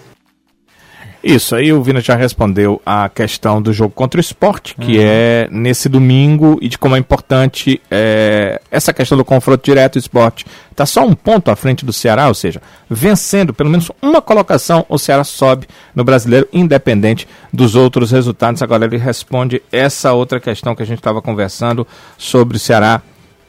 Isso, 1.24 1.56
aí 1.56 1.72
o 1.72 1.84
Vina 1.84 2.02
já 2.02 2.16
respondeu 2.16 2.82
a 2.84 3.08
questão 3.08 3.62
do 3.62 3.72
jogo 3.72 3.94
contra 3.94 4.18
o 4.18 4.22
esporte, 4.22 4.74
que 4.76 4.98
uhum. 4.98 5.04
é 5.06 5.48
nesse 5.52 5.88
domingo, 5.88 6.58
e 6.62 6.68
de 6.68 6.80
como 6.80 6.96
é 6.96 7.00
importante 7.00 7.80
é, 7.92 8.60
essa 8.72 8.92
questão 8.92 9.16
do 9.16 9.24
confronto 9.24 9.64
direto. 9.64 9.98
O 9.98 10.00
esporte 10.00 10.46
está 10.72 10.84
só 10.84 11.06
um 11.06 11.14
ponto 11.14 11.52
à 11.52 11.56
frente 11.56 11.86
do 11.86 11.94
Ceará, 11.94 12.28
ou 12.28 12.34
seja, 12.34 12.60
vencendo 12.90 13.54
pelo 13.54 13.70
menos 13.70 13.92
uma 14.02 14.20
colocação, 14.20 14.84
o 14.90 14.98
Ceará 14.98 15.24
sobe 15.24 15.68
no 15.94 16.04
brasileiro, 16.04 16.48
independente 16.52 17.28
dos 17.54 17.76
outros 17.76 18.10
resultados. 18.10 18.64
Agora 18.64 18.86
ele 18.86 18.98
responde 18.98 19.62
essa 19.72 20.14
outra 20.14 20.40
questão 20.40 20.76
que 20.76 20.82
a 20.82 20.88
gente 20.88 21.00
estava 21.00 21.22
conversando 21.22 21.86
sobre 22.18 22.58
o 22.58 22.60
Ceará 22.60 23.00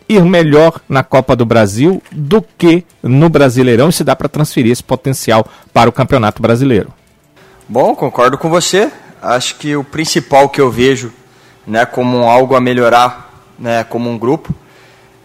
ir 0.09 0.23
melhor 0.25 0.79
na 0.89 1.03
Copa 1.03 1.35
do 1.35 1.47
Brasil 1.47 2.03
do 2.13 2.43
que 2.43 2.85
no 3.03 3.31
Brasileirão 3.31 3.89
e 3.89 3.93
se 3.93 4.05
dá 4.05 4.15
para 4.15 4.29
transferir 4.29 4.73
esse 4.73 4.83
potencial 4.83 5.47
para 5.73 5.89
o 5.89 5.93
Campeonato 5.93 6.43
Brasileiro. 6.43 6.93
Bom, 7.73 7.95
concordo 7.95 8.37
com 8.37 8.51
você. 8.51 8.93
Acho 9.23 9.55
que 9.55 9.75
o 9.75 9.83
principal 9.83 10.47
que 10.51 10.61
eu 10.61 10.71
vejo 10.71 11.11
né, 11.67 11.87
como 11.87 12.29
algo 12.29 12.55
a 12.55 12.61
melhorar 12.61 13.47
né, 13.59 13.83
como 13.83 14.11
um 14.11 14.19
grupo 14.19 14.55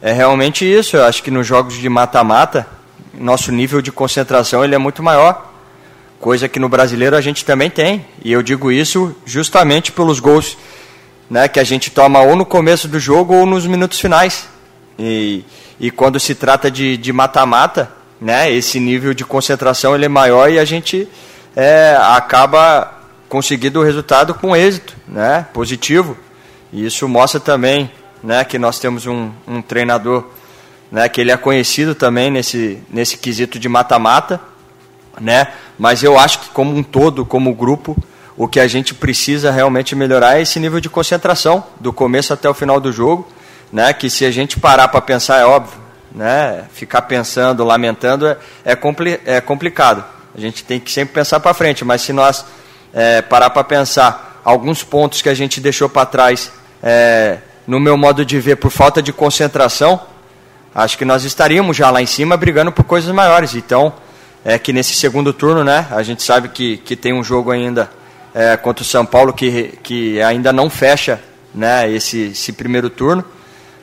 é 0.01 0.13
realmente 0.13 0.63
isso. 0.63 0.95
Eu 0.95 1.03
acho 1.03 1.21
que 1.21 1.29
nos 1.29 1.45
jogos 1.45 1.73
de 1.73 1.89
mata-mata, 1.89 2.65
nosso 3.13 3.51
nível 3.51 3.81
de 3.81 3.91
concentração 3.91 4.63
ele 4.63 4.73
é 4.73 4.77
muito 4.77 5.03
maior. 5.03 5.53
Coisa 6.21 6.47
que 6.47 6.57
no 6.57 6.69
brasileiro 6.69 7.17
a 7.17 7.19
gente 7.19 7.43
também 7.43 7.69
tem. 7.69 8.05
E 8.23 8.31
eu 8.31 8.41
digo 8.41 8.71
isso 8.71 9.13
justamente 9.25 9.91
pelos 9.91 10.21
gols 10.21 10.57
né, 11.29 11.49
que 11.49 11.59
a 11.59 11.65
gente 11.65 11.91
toma 11.91 12.21
ou 12.21 12.33
no 12.37 12.45
começo 12.45 12.87
do 12.87 12.97
jogo 12.97 13.35
ou 13.35 13.45
nos 13.45 13.67
minutos 13.67 13.99
finais. 13.99 14.47
E, 14.97 15.43
e 15.77 15.91
quando 15.91 16.17
se 16.17 16.33
trata 16.33 16.71
de 16.71 17.11
mata-mata, 17.11 17.91
né, 18.21 18.49
esse 18.49 18.79
nível 18.79 19.13
de 19.13 19.25
concentração 19.25 19.93
ele 19.93 20.05
é 20.05 20.07
maior 20.07 20.49
e 20.49 20.57
a 20.57 20.63
gente 20.63 21.09
é, 21.59 21.97
acaba 21.99 22.93
conseguindo 23.27 23.79
o 23.79 23.83
resultado 23.83 24.35
com 24.35 24.55
êxito, 24.55 24.95
né, 25.07 25.47
positivo. 25.51 26.15
E 26.71 26.85
isso 26.85 27.09
mostra 27.09 27.39
também 27.39 27.91
né, 28.23 28.43
que 28.43 28.59
nós 28.59 28.77
temos 28.77 29.07
um, 29.07 29.31
um 29.47 29.59
treinador 29.59 30.23
né, 30.91 31.09
que 31.09 31.19
ele 31.19 31.31
é 31.31 31.35
conhecido 31.35 31.95
também 31.95 32.29
nesse, 32.29 32.79
nesse 32.87 33.17
quesito 33.17 33.57
de 33.57 33.67
mata-mata, 33.67 34.39
né, 35.19 35.47
mas 35.79 36.03
eu 36.03 36.17
acho 36.19 36.41
que 36.41 36.49
como 36.49 36.75
um 36.75 36.83
todo, 36.83 37.25
como 37.25 37.55
grupo, 37.55 37.97
o 38.37 38.47
que 38.47 38.59
a 38.59 38.67
gente 38.67 38.93
precisa 38.93 39.49
realmente 39.49 39.95
melhorar 39.95 40.37
é 40.37 40.43
esse 40.43 40.59
nível 40.59 40.79
de 40.79 40.89
concentração, 40.89 41.63
do 41.79 41.91
começo 41.91 42.31
até 42.31 42.47
o 42.47 42.53
final 42.53 42.79
do 42.79 42.91
jogo, 42.91 43.27
né, 43.73 43.91
que 43.93 44.11
se 44.11 44.25
a 44.25 44.31
gente 44.31 44.59
parar 44.59 44.89
para 44.89 45.01
pensar, 45.01 45.39
é 45.39 45.45
óbvio, 45.45 45.79
né, 46.11 46.65
ficar 46.71 47.01
pensando, 47.01 47.63
lamentando, 47.63 48.27
é, 48.27 48.37
é, 48.63 48.75
compli 48.75 49.19
é 49.25 49.41
complicado. 49.41 50.16
A 50.38 50.39
gente 50.39 50.63
tem 50.63 50.79
que 50.79 50.91
sempre 50.91 51.15
pensar 51.15 51.39
para 51.39 51.51
frente, 51.51 51.84
mas 51.84 52.03
se 52.03 52.13
nós 52.13 52.46
é, 52.94 53.24
parar 53.24 53.50
para 53.50 53.63
pensar 53.63 54.39
alguns 54.46 54.84
pontos 54.84 55.20
que 55.20 55.29
a 55.29 55.34
gente 55.34 55.60
deixou 55.60 55.89
para 55.89 56.06
trás, 56.06 56.51
é, 56.84 57.39
no 57.65 57.79
meu 57.79 57.98
modo 57.98 58.24
de 58.24 58.39
ver, 58.39 58.58
por 58.58 58.70
falta 58.70 59.01
de 59.01 59.12
concentração, 59.12 60.00
acho 60.75 60.96
que 60.96 61.03
nós 61.03 61.24
estaríamos 61.24 61.75
já 61.75 61.89
lá 61.89 62.03
em 62.03 62.06
cima 62.06 62.38
brigando 62.38 62.72
por 62.72 62.84
coisas 62.84 63.12
maiores. 63.12 63.56
Então, 63.56 63.91
é 64.46 64.60
que 64.60 64.72
nesse 64.72 64.94
segundo 64.94 65.34
turno, 65.34 65.63
né, 65.63 65.88
a 65.89 66.03
gente 66.03 66.22
sabe 66.22 66.50
que, 66.50 66.77
que 66.77 66.96
tem 66.96 67.13
um 67.13 67.24
jogo 67.24 67.50
ainda 67.50 67.89
é, 68.32 68.56
contra 68.56 68.84
o 68.84 68.86
São 68.86 69.08
Paulo 69.08 69.34
que, 69.34 69.74
que 69.82 70.22
ainda 70.22 70.53
não 70.53 70.70
fecha 70.70 71.20
né, 71.51 71.91
esse, 71.91 72.27
esse 72.27 72.53
primeiro 72.53 72.91
turno, 72.91 73.25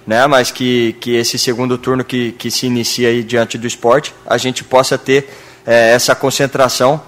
né, 0.07 0.25
mas 0.29 0.53
que, 0.53 0.95
que 1.01 1.17
esse 1.17 1.37
segundo 1.37 1.77
turno 1.77 2.05
que, 2.05 2.31
que 2.31 2.49
se 2.49 2.67
inicia 2.67 3.09
aí 3.09 3.25
diante 3.25 3.59
do 3.59 3.67
esporte, 3.67 4.15
a 4.25 4.39
gente 4.39 4.63
possa 4.63 4.97
ter 4.97 5.29
é, 5.67 5.93
essa 5.93 6.15
concentração, 6.15 7.01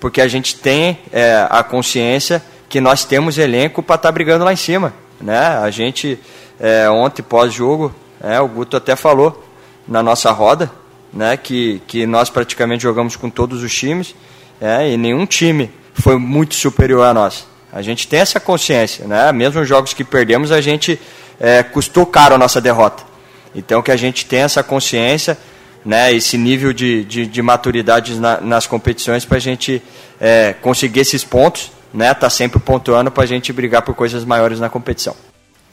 porque 0.00 0.20
a 0.20 0.28
gente 0.28 0.56
tem 0.56 0.98
é, 1.12 1.46
a 1.48 1.62
consciência 1.62 2.42
que 2.68 2.80
nós 2.80 3.04
temos 3.04 3.38
elenco 3.38 3.82
para 3.82 3.96
estar 3.96 4.08
tá 4.08 4.12
brigando 4.12 4.44
lá 4.44 4.52
em 4.52 4.56
cima. 4.56 4.92
Né? 5.20 5.38
A 5.38 5.70
gente, 5.70 6.18
é, 6.58 6.88
ontem 6.90 7.22
pós-jogo, 7.22 7.94
é, 8.22 8.40
o 8.40 8.48
Guto 8.48 8.76
até 8.76 8.96
falou 8.96 9.44
na 9.86 10.02
nossa 10.02 10.30
roda 10.32 10.70
né, 11.12 11.36
que, 11.36 11.80
que 11.86 12.06
nós 12.06 12.28
praticamente 12.28 12.82
jogamos 12.82 13.16
com 13.16 13.30
todos 13.30 13.62
os 13.62 13.72
times 13.72 14.14
é, 14.60 14.90
e 14.90 14.96
nenhum 14.96 15.24
time 15.26 15.70
foi 15.94 16.18
muito 16.18 16.54
superior 16.54 17.04
a 17.04 17.14
nós. 17.14 17.46
A 17.72 17.82
gente 17.82 18.06
tem 18.06 18.20
essa 18.20 18.38
consciência, 18.38 19.06
né? 19.06 19.32
Mesmo 19.32 19.60
os 19.60 19.68
jogos 19.68 19.92
que 19.92 20.04
perdemos, 20.04 20.52
a 20.52 20.60
gente 20.60 21.00
é, 21.40 21.62
custou 21.62 22.06
caro 22.06 22.34
a 22.34 22.38
nossa 22.38 22.60
derrota. 22.60 23.02
Então 23.54 23.82
que 23.82 23.90
a 23.90 23.96
gente 23.96 24.26
tem 24.26 24.40
essa 24.40 24.62
consciência, 24.62 25.36
né? 25.84 26.12
Esse 26.12 26.38
nível 26.38 26.72
de, 26.72 27.04
de, 27.04 27.26
de 27.26 27.42
maturidade 27.42 28.14
na, 28.18 28.40
nas 28.40 28.66
competições 28.66 29.24
para 29.24 29.36
a 29.36 29.40
gente 29.40 29.82
é, 30.20 30.54
conseguir 30.54 31.00
esses 31.00 31.24
pontos, 31.24 31.70
né? 31.92 32.12
Tá 32.14 32.30
sempre 32.30 32.58
pontuando 32.58 33.10
para 33.10 33.24
a 33.24 33.26
gente 33.26 33.52
brigar 33.52 33.82
por 33.82 33.94
coisas 33.94 34.24
maiores 34.24 34.60
na 34.60 34.68
competição. 34.68 35.14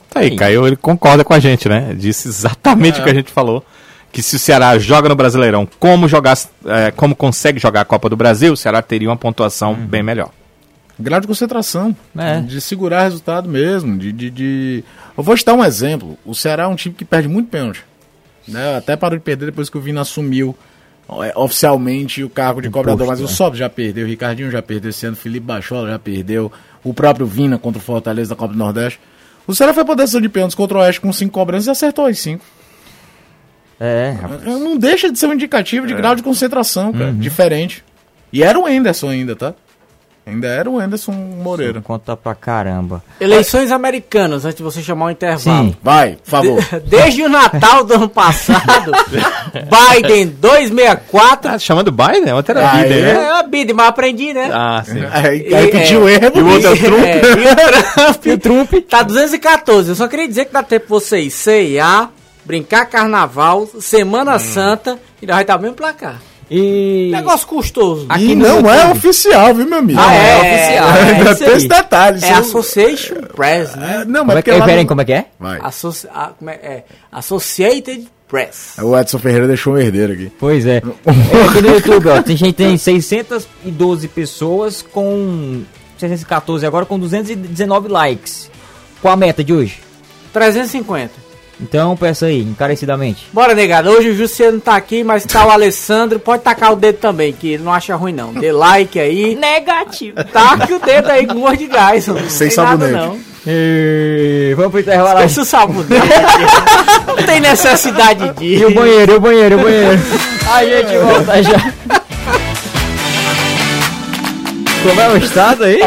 Tá 0.10 0.20
aí, 0.20 0.36
Caio, 0.36 0.68
ele 0.68 0.76
concorda 0.76 1.24
com 1.24 1.34
a 1.34 1.40
gente, 1.40 1.70
né? 1.70 1.96
Disse 1.98 2.28
exatamente 2.28 3.00
é. 3.00 3.02
o 3.02 3.04
que 3.04 3.10
a 3.10 3.14
gente 3.14 3.32
falou 3.32 3.64
que 4.12 4.22
se 4.22 4.36
o 4.36 4.40
Ceará 4.40 4.78
joga 4.78 5.08
no 5.08 5.16
Brasileirão, 5.16 5.68
como 5.80 6.08
jogar, 6.08 6.38
é, 6.66 6.92
como 6.92 7.16
consegue 7.16 7.60
jogar 7.60 7.82
a 7.82 7.86
Copa 7.86 8.10
do 8.10 8.18
Brasil, 8.18 8.54
o 8.54 8.58
Ceará 8.58 8.82
teria 8.82 9.10
uma 9.10 9.16
pontuação 9.16 9.72
uhum. 9.72 9.88
bem 9.88 10.04
melhor. 10.04 10.32
Grau 11.00 11.20
de 11.20 11.28
concentração, 11.28 11.96
é. 12.16 12.42
de 12.42 12.60
segurar 12.62 13.04
resultado 13.04 13.50
mesmo, 13.50 13.98
de, 13.98 14.12
de, 14.12 14.30
de, 14.30 14.84
Eu 15.18 15.24
vou 15.24 15.36
te 15.36 15.46
dar 15.46 15.54
um 15.54 15.64
exemplo. 15.64 16.18
O 16.26 16.36
Ceará 16.36 16.64
é 16.64 16.68
um 16.68 16.76
time 16.76 16.94
que 16.94 17.06
perde 17.06 17.28
muito 17.28 17.50
pênalti. 17.50 17.84
Né? 18.48 18.78
Até 18.78 18.96
parou 18.96 19.18
de 19.18 19.24
perder 19.24 19.48
depois 19.48 19.70
que 19.70 19.78
o 19.78 19.82
Vina 19.82 20.02
assumiu 20.02 20.56
é, 21.24 21.34
oficialmente 21.36 22.24
o 22.24 22.30
cargo 22.30 22.62
de 22.62 22.70
cobrador, 22.70 23.08
mas 23.08 23.20
o 23.20 23.28
Sob 23.28 23.58
já 23.58 23.70
perdeu, 23.70 24.06
o 24.06 24.08
Ricardinho 24.08 24.50
já 24.50 24.62
perdeu 24.62 24.90
esse 24.90 25.06
ano, 25.06 25.14
o 25.14 25.20
Felipe 25.20 25.46
Bachola 25.46 25.90
já 25.90 26.00
perdeu, 26.00 26.52
o 26.84 26.94
próprio 26.94 27.26
Vina 27.26 27.58
contra 27.58 27.80
o 27.80 27.84
Fortaleza 27.84 28.30
da 28.30 28.36
Copa 28.36 28.54
do 28.54 28.60
Nordeste. 28.60 29.00
O 29.46 29.54
Ceará 29.54 29.74
foi 29.74 29.84
pra 29.84 29.96
decisão 29.96 30.22
de 30.22 30.30
pênaltis 30.30 30.56
contra 30.56 30.78
o 30.78 30.82
Oeste 30.82 31.02
com 31.02 31.12
cinco 31.12 31.34
cobranças 31.34 31.68
e 31.68 31.72
acertou 31.72 32.06
as 32.06 32.20
cinco. 32.20 32.46
É, 33.80 34.16
rapaz. 34.22 34.44
Não 34.46 34.78
deixa 34.78 35.12
de 35.12 35.18
ser 35.18 35.26
um 35.26 35.34
indicativo 35.34 35.88
de 35.88 35.94
é. 35.94 35.98
grau 35.98 36.16
de 36.16 36.22
concentração, 36.22 36.94
cara. 36.94 37.06
Uhum. 37.06 37.18
Diferente. 37.18 37.84
E 38.32 38.44
era 38.44 38.58
o 38.58 38.70
Enderson 38.70 39.10
ainda, 39.10 39.36
tá? 39.36 39.56
Ainda 40.26 40.48
era 40.48 40.70
o 40.70 40.80
Anderson 40.80 41.12
Moreira. 41.12 41.80
Sim, 41.80 41.82
conta 41.82 42.16
pra 42.16 42.36
caramba. 42.36 43.04
Eleições 43.20 43.72
americanas, 43.72 44.46
antes 44.46 44.58
de 44.58 44.64
você 44.64 44.82
chamar 44.82 45.08
o 45.08 45.10
intervalo. 45.10 45.70
Sim, 45.70 45.76
vai, 45.82 46.16
por 46.24 46.30
favor. 46.30 46.62
De, 46.62 46.80
desde 46.82 47.24
o 47.24 47.30
Natal 47.30 47.84
do 47.84 47.96
ano 47.96 48.08
passado, 48.08 48.92
Biden 49.52 50.28
264. 50.28 51.52
Ah, 51.52 51.60
chamando 51.60 51.92
Biden? 51.92 52.34
Outra 52.34 52.60
era 52.60 52.70
ah, 52.70 52.76
Biden, 52.76 53.02
né? 53.02 53.12
É, 53.12 53.40
é 53.40 53.44
Biden, 53.48 53.76
mas 53.76 53.88
aprendi, 53.88 54.32
né? 54.32 54.52
Ah, 54.54 54.84
sim. 54.86 55.00
Aí, 55.12 55.54
aí 55.54 55.68
pediu 55.72 56.08
é, 56.08 56.14
erro. 56.14 56.32
E 56.36 56.42
o 56.42 56.50
outro 56.52 56.68
é 56.68 56.72
o 56.72 56.78
Trump. 56.78 57.04
É, 57.04 57.22
e 57.26 57.50
o 57.52 57.58
Trump. 57.58 58.26
e 58.26 58.32
o 58.32 58.38
Trump. 58.38 58.74
Tá 58.88 59.02
214. 59.02 59.90
Eu 59.90 59.96
só 59.96 60.08
queria 60.08 60.28
dizer 60.28 60.46
que 60.46 60.54
dá 60.54 60.62
tempo 60.62 60.86
vocês 60.88 61.34
C&A, 61.34 62.10
brincar 62.46 62.86
carnaval, 62.86 63.68
Semana 63.80 64.36
hum. 64.36 64.40
Santa 64.40 65.00
e 65.20 65.26
nós 65.26 65.36
vai 65.36 65.44
estar 65.44 65.58
mesmo 65.58 65.76
placar. 65.76 66.31
E... 66.54 67.10
Negócio 67.14 67.48
custoso. 67.48 68.06
Aqui 68.10 68.32
e 68.32 68.36
não 68.36 68.70
é 68.70 68.92
oficial, 68.92 69.56
viu, 69.56 69.66
meu 69.66 69.80
amigo? 69.80 69.98
Ah, 69.98 70.14
é, 70.14 70.18
é 70.18 70.38
oficial. 70.38 70.90
É, 70.90 71.16
Ainda 71.16 71.36
tem 71.36 71.48
esse 71.56 71.68
detalhe. 71.70 72.26
É 72.26 72.34
Association 72.34 73.22
Press, 73.34 73.74
né? 73.78 74.02
É, 74.02 74.06
não, 74.06 74.26
mas 74.26 74.44
como 74.44 74.58
é, 74.58 74.66
peraí, 74.66 74.86
como 74.86 75.00
é 75.00 75.06
que 75.06 75.14
é? 75.14 75.26
Vai. 75.40 75.60
Associ... 75.64 76.10
A, 76.14 76.32
como 76.38 76.50
é, 76.50 76.56
é, 76.56 76.84
Associated 77.10 78.06
Press. 78.28 78.74
O 78.80 79.00
Edson 79.00 79.18
Ferreira 79.18 79.48
deixou 79.48 79.76
um 79.76 79.78
herdeiro 79.78 80.12
aqui. 80.12 80.30
Pois 80.38 80.66
é. 80.66 80.82
é 81.06 81.50
aqui 81.50 81.62
no 81.62 81.70
YouTube, 81.70 82.10
ó, 82.10 82.22
tem 82.22 82.36
gente 82.36 82.56
tem 82.56 82.78
612 82.78 84.10
pessoas 84.10 84.82
com 84.82 85.64
614 85.98 86.66
agora 86.66 86.86
com 86.86 87.00
219 87.00 87.88
likes. 87.88 88.52
Qual 89.02 89.14
a 89.14 89.18
meta 89.18 89.42
de 89.42 89.54
hoje? 89.54 89.80
350. 90.34 91.21
Então 91.62 91.96
peça 91.96 92.26
aí, 92.26 92.42
encarecidamente. 92.42 93.28
Bora, 93.32 93.54
negado. 93.54 93.90
Hoje 93.90 94.10
o 94.10 94.16
Jussiano 94.16 94.60
tá 94.60 94.76
aqui, 94.76 95.04
mas 95.04 95.26
tá 95.26 95.46
o 95.46 95.52
Alessandro. 95.52 96.20
Pode 96.20 96.44
tacar 96.44 96.74
o 96.74 96.76
dedo 96.76 96.98
também, 96.98 97.32
que 97.32 97.54
ele 97.54 97.64
não 97.64 97.74
acha 97.74 97.96
ruim, 97.96 98.14
não. 98.14 98.34
Dê 98.34 98.52
like 98.52 99.00
aí. 99.00 99.36
Negativo. 99.36 100.24
Taque 100.24 100.74
o 100.74 100.80
dedo 100.80 101.10
aí 101.10 101.28
com 101.28 101.40
gosto 101.40 101.58
de 101.58 101.68
gás. 101.68 102.08
Sem 102.30 102.50
sabonete. 102.50 102.92
Nada, 102.92 103.08
não. 103.08 103.20
E... 103.46 104.54
Vamos 104.56 104.72
pro 104.72 104.80
intervalo 104.80 105.20
aí. 105.20 105.26
o 105.26 105.46
sabonete. 105.46 105.88
não 107.08 107.16
tem 107.26 107.40
necessidade 107.40 108.30
disso. 108.40 108.64
E 108.64 108.66
o 108.66 108.74
banheiro, 108.74 109.14
e 109.14 109.16
o 109.16 109.20
banheiro, 109.20 109.56
e 109.56 109.60
o 109.60 109.64
banheiro. 109.64 110.02
A 110.52 110.66
gente 110.66 110.98
volta 110.98 111.44
já. 111.44 112.02
Como 114.84 115.00
é 115.00 115.10
o 115.10 115.18
estado 115.18 115.64
aí? 115.64 115.80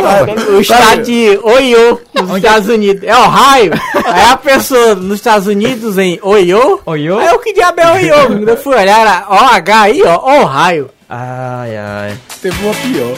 O 0.56 0.60
estado 0.60 1.02
de 1.02 1.38
Oiô, 1.42 2.00
nos 2.14 2.30
Onde? 2.30 2.46
Estados 2.46 2.68
Unidos. 2.68 3.02
É 3.02 3.16
Ohio. 3.16 3.72
Aí 4.04 4.30
a 4.30 4.36
pessoa 4.36 4.94
nos 4.94 5.16
Estados 5.16 5.46
Unidos 5.46 5.96
em 5.98 6.18
Oiô. 6.22 6.80
Oiô? 6.84 7.18
Aí 7.18 7.34
o 7.34 7.38
que 7.38 7.52
diabo 7.52 7.80
é 7.80 7.92
Oiô? 7.92 8.26
Quando 8.26 8.48
eu 8.48 8.56
fui 8.56 8.74
olhar, 8.76 9.00
era 9.00 9.26
OH 9.28 9.72
aí, 9.72 10.02
ó, 10.02 10.42
Ohio. 10.42 10.90
Ai, 11.08 11.76
ai. 11.76 12.18
Teve 12.42 12.64
uma 12.64 12.74
pior. 12.74 13.16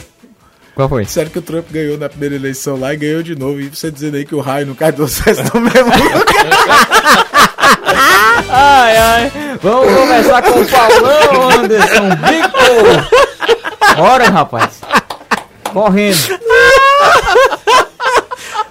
Qual 0.75 0.88
foi? 0.88 1.05
Sério 1.07 1.31
que 1.31 1.38
o 1.38 1.42
Trump 1.42 1.66
ganhou 1.70 1.96
na 1.96 2.09
primeira 2.09 2.35
eleição 2.35 2.79
lá 2.79 2.92
e 2.92 2.99
ganhou 2.99 3.22
de 3.22 3.35
novo. 3.35 3.61
E 3.61 3.68
você 3.68 3.90
dizendo 3.90 4.16
aí 4.16 4.27
que 4.27 4.35
o 4.35 4.40
raio 4.40 4.66
não 4.66 4.75
cai 4.75 4.92
do 4.92 5.05
acesso 5.05 5.42
no 5.55 5.61
mesmo 5.61 5.85
lugar. 5.85 6.25
ai, 8.51 8.96
ai. 8.96 9.33
Vamos 9.62 9.94
começar 9.94 10.42
com 10.42 10.61
o 10.61 10.66
Paulão 10.66 11.51
Anderson. 11.51 12.11
Bico. 12.29 13.96
Bora, 13.96 14.29
rapaz. 14.29 14.81
Correndo. 15.72 16.16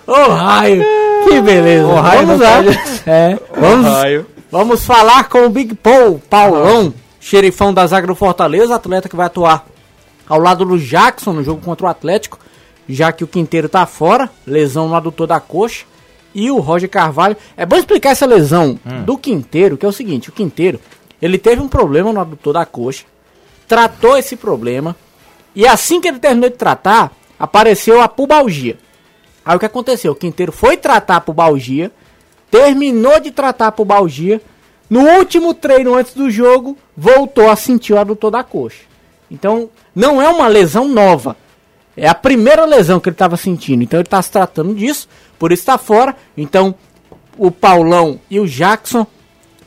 Ô 0.07 0.11
oh, 0.13 0.35
raio! 0.35 0.83
Que 1.25 1.41
beleza! 1.41 1.87
Oh, 1.87 1.95
raio 1.95 2.27
vamos 2.27 2.41
lá! 2.41 2.63
É, 3.07 3.39
vamos, 3.59 3.87
oh, 3.87 4.25
vamos 4.51 4.85
falar 4.85 5.27
com 5.27 5.45
o 5.45 5.49
Big 5.49 5.73
Paul, 5.75 6.21
Paulão, 6.29 6.93
xerifão 7.19 7.73
da 7.73 7.85
zaga 7.87 8.07
do 8.07 8.15
Fortaleza, 8.15 8.75
atleta 8.75 9.09
que 9.09 9.15
vai 9.15 9.25
atuar 9.25 9.65
ao 10.27 10.39
lado 10.39 10.65
do 10.65 10.77
Jackson 10.77 11.33
no 11.33 11.43
jogo 11.43 11.61
contra 11.61 11.87
o 11.87 11.89
Atlético, 11.89 12.39
já 12.87 13.11
que 13.11 13.23
o 13.23 13.27
Quinteiro 13.27 13.67
tá 13.67 13.85
fora, 13.85 14.29
lesão 14.45 14.87
no 14.87 14.95
adutor 14.95 15.27
da 15.27 15.39
coxa. 15.39 15.85
e 16.33 16.51
o 16.51 16.59
Roger 16.59 16.89
Carvalho. 16.89 17.37
É 17.55 17.65
bom 17.65 17.77
explicar 17.77 18.11
essa 18.11 18.25
lesão 18.25 18.77
hum. 18.85 19.03
do 19.03 19.17
Quinteiro, 19.17 19.77
que 19.77 19.85
é 19.85 19.89
o 19.89 19.93
seguinte, 19.93 20.29
o 20.29 20.33
Quinteiro, 20.33 20.79
ele 21.21 21.37
teve 21.37 21.61
um 21.61 21.67
problema 21.67 22.11
no 22.11 22.19
adutor 22.19 22.53
da 22.53 22.65
coxa, 22.65 23.05
tratou 23.67 24.17
esse 24.17 24.35
problema, 24.35 24.95
e 25.55 25.65
assim 25.65 26.01
que 26.01 26.07
ele 26.07 26.19
terminou 26.19 26.49
de 26.49 26.57
tratar, 26.57 27.11
apareceu 27.39 28.01
a 28.01 28.07
pubalgia. 28.07 28.77
Aí 29.45 29.55
o 29.55 29.59
que 29.59 29.65
aconteceu? 29.65 30.13
O 30.13 30.15
Quinteiro 30.15 30.51
foi 30.51 30.75
tratar 30.75 31.17
a 31.17 31.21
pubalgia, 31.21 31.91
terminou 32.49 33.19
de 33.19 33.31
tratar 33.31 33.67
a 33.67 33.71
pubalgia, 33.71 34.41
no 34.89 35.01
último 35.01 35.53
treino 35.53 35.95
antes 35.95 36.13
do 36.13 36.29
jogo, 36.29 36.77
voltou 36.95 37.49
a 37.49 37.55
sentir 37.55 37.93
o 37.93 37.99
adutor 37.99 38.31
da 38.31 38.43
coxa. 38.43 38.83
Então, 39.29 39.69
não 39.95 40.21
é 40.21 40.29
uma 40.29 40.47
lesão 40.47 40.87
nova. 40.87 41.35
É 41.97 42.07
a 42.07 42.15
primeira 42.15 42.65
lesão 42.65 42.99
que 42.99 43.09
ele 43.09 43.15
estava 43.15 43.37
sentindo. 43.37 43.83
Então, 43.83 43.99
ele 43.99 44.07
está 44.07 44.21
se 44.21 44.31
tratando 44.31 44.73
disso, 44.75 45.07
por 45.39 45.51
isso 45.51 45.61
está 45.61 45.77
fora. 45.77 46.15
Então, 46.37 46.75
o 47.37 47.49
Paulão 47.49 48.19
e 48.29 48.39
o 48.39 48.47
Jackson 48.47 49.05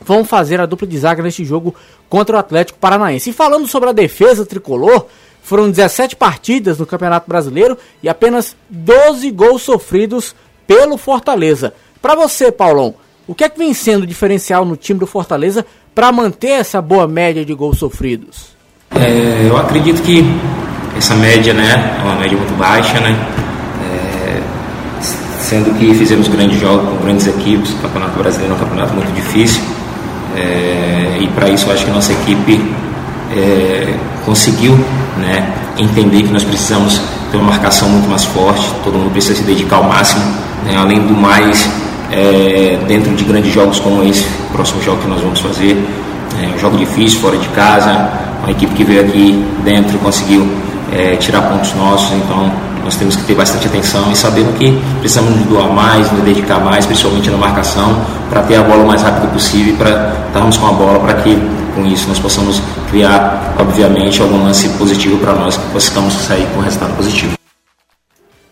vão 0.00 0.24
fazer 0.24 0.60
a 0.60 0.66
dupla 0.66 0.86
de 0.86 0.98
zaga 0.98 1.22
neste 1.22 1.44
jogo 1.44 1.74
contra 2.08 2.36
o 2.36 2.38
Atlético 2.38 2.78
Paranaense. 2.78 3.30
E 3.30 3.32
falando 3.32 3.66
sobre 3.66 3.88
a 3.88 3.92
defesa 3.92 4.46
tricolor, 4.46 5.06
foram 5.42 5.70
17 5.70 6.16
partidas 6.16 6.78
no 6.78 6.86
Campeonato 6.86 7.28
Brasileiro 7.28 7.76
e 8.02 8.08
apenas 8.08 8.56
12 8.68 9.30
gols 9.30 9.62
sofridos 9.62 10.34
pelo 10.66 10.98
Fortaleza. 10.98 11.72
Para 12.02 12.14
você, 12.14 12.52
Paulão, 12.52 12.94
o 13.26 13.34
que 13.34 13.44
é 13.44 13.48
que 13.48 13.58
vem 13.58 13.74
sendo 13.74 14.06
diferencial 14.06 14.64
no 14.64 14.76
time 14.76 15.00
do 15.00 15.06
Fortaleza 15.06 15.64
para 15.94 16.12
manter 16.12 16.60
essa 16.60 16.80
boa 16.80 17.08
média 17.08 17.44
de 17.44 17.54
gols 17.54 17.78
sofridos? 17.78 18.56
É, 18.94 19.46
eu 19.48 19.56
acredito 19.56 20.02
que 20.02 20.24
essa 20.96 21.14
média 21.14 21.52
né, 21.52 21.98
é 22.00 22.02
uma 22.04 22.16
média 22.16 22.36
muito 22.36 22.56
baixa, 22.56 23.00
né? 23.00 23.14
É, 23.82 24.40
sendo 25.40 25.78
que 25.78 25.94
fizemos 25.94 26.28
grandes 26.28 26.60
jogos 26.60 26.88
com 26.88 27.04
grandes 27.04 27.26
equipes, 27.26 27.70
o 27.70 27.76
Campeonato 27.78 28.18
Brasileiro 28.18 28.54
é 28.54 28.56
um 28.56 28.60
campeonato 28.60 28.94
muito 28.94 29.12
difícil. 29.14 29.62
É, 30.36 31.18
e 31.20 31.26
para 31.28 31.48
isso 31.48 31.66
eu 31.66 31.72
acho 31.72 31.84
que 31.84 31.90
nossa 31.90 32.12
equipe 32.12 32.60
é, 33.36 33.94
conseguiu 34.24 34.78
né, 35.18 35.52
entender 35.78 36.22
que 36.22 36.32
nós 36.32 36.42
precisamos 36.42 37.00
ter 37.30 37.36
uma 37.36 37.50
marcação 37.50 37.88
muito 37.88 38.08
mais 38.08 38.24
forte, 38.24 38.66
todo 38.82 38.98
mundo 38.98 39.10
precisa 39.10 39.34
se 39.36 39.42
dedicar 39.42 39.76
ao 39.76 39.84
máximo, 39.84 40.24
né, 40.64 40.76
além 40.76 41.00
do 41.00 41.14
mais 41.14 41.68
é, 42.10 42.78
dentro 42.86 43.14
de 43.14 43.24
grandes 43.24 43.52
jogos 43.52 43.78
como 43.80 44.02
esse, 44.02 44.26
próximo 44.52 44.82
jogo 44.82 45.02
que 45.02 45.08
nós 45.08 45.20
vamos 45.20 45.40
fazer. 45.40 45.76
É 46.42 46.54
um 46.54 46.58
jogo 46.58 46.76
difícil, 46.76 47.20
fora 47.20 47.36
de 47.36 47.48
casa, 47.48 48.10
uma 48.42 48.50
equipe 48.50 48.74
que 48.74 48.84
veio 48.84 49.00
aqui 49.00 49.44
dentro 49.64 49.96
e 49.96 49.98
conseguiu 49.98 50.46
é, 50.92 51.16
tirar 51.16 51.42
pontos 51.42 51.74
nossos, 51.74 52.12
então 52.12 52.50
nós 52.84 52.96
temos 52.96 53.16
que 53.16 53.24
ter 53.24 53.34
bastante 53.34 53.66
atenção 53.66 54.10
e 54.10 54.16
sabendo 54.16 54.56
que 54.56 54.80
precisamos 55.00 55.36
nos 55.36 55.46
doar 55.46 55.68
mais, 55.68 56.10
nos 56.12 56.22
dedicar 56.22 56.58
mais, 56.58 56.86
principalmente 56.86 57.28
na 57.30 57.36
marcação, 57.36 58.00
para 58.30 58.42
ter 58.42 58.56
a 58.56 58.62
bola 58.62 58.82
o 58.82 58.86
mais 58.86 59.02
rápido 59.02 59.30
possível, 59.32 59.74
para 59.76 60.14
estarmos 60.28 60.56
com 60.56 60.66
a 60.66 60.72
bola, 60.72 60.98
para 61.00 61.14
que 61.14 61.38
com 61.78 61.86
isso 61.86 62.08
nós 62.08 62.18
possamos 62.18 62.60
criar, 62.90 63.56
obviamente, 63.60 64.20
algum 64.20 64.42
lance 64.42 64.68
positivo 64.70 65.16
para 65.18 65.32
nós, 65.32 65.56
que 65.56 65.70
possamos 65.70 66.12
sair 66.14 66.44
com 66.50 66.58
um 66.58 66.62
resultado 66.62 66.96
positivo. 66.96 67.38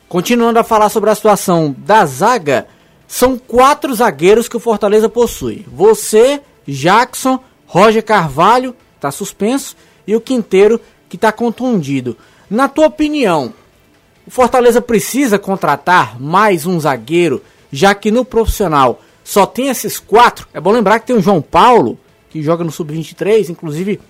Continuando 0.09 0.61
a 0.61 0.65
falar 0.65 0.89
sobre 0.89 1.11
a 1.11 1.15
situação 1.15 1.75
da 1.77 2.07
zaga, 2.07 2.69
são 3.09 3.37
quatro 3.37 3.93
zagueiros 3.93 4.47
que 4.47 4.57
o 4.57 4.61
Fortaleza 4.61 5.09
possui. 5.09 5.67
Você, 5.67 6.41
Jackson, 6.69 7.41
Roger 7.67 8.05
Carvalho, 8.05 8.77
está 8.95 9.11
suspenso, 9.11 9.77
e 10.07 10.15
o 10.15 10.21
Quinteiro, 10.21 10.81
que 11.09 11.17
está 11.17 11.33
contundido. 11.33 12.17
Na 12.49 12.69
tua 12.69 12.87
opinião, 12.87 13.53
o 14.25 14.31
Fortaleza 14.31 14.81
precisa 14.81 15.37
contratar 15.37 16.21
mais 16.21 16.65
um 16.65 16.79
zagueiro, 16.79 17.43
já 17.73 17.93
que 17.93 18.13
no 18.13 18.25
profissional 18.25 19.01
só 19.25 19.45
tem 19.45 19.67
esses 19.67 19.99
quatro. 19.99 20.47
É 20.55 20.61
bom 20.61 20.71
lembrar 20.71 21.01
que 21.01 21.09
tem 21.09 21.17
o 21.17 21.23
João 21.23 21.43
Paulo, 21.43 21.99
que 22.37 22.43
joga 22.43 22.63
no 22.63 22.71
Sub-23, 22.71 23.49
inclusive 23.49 24.01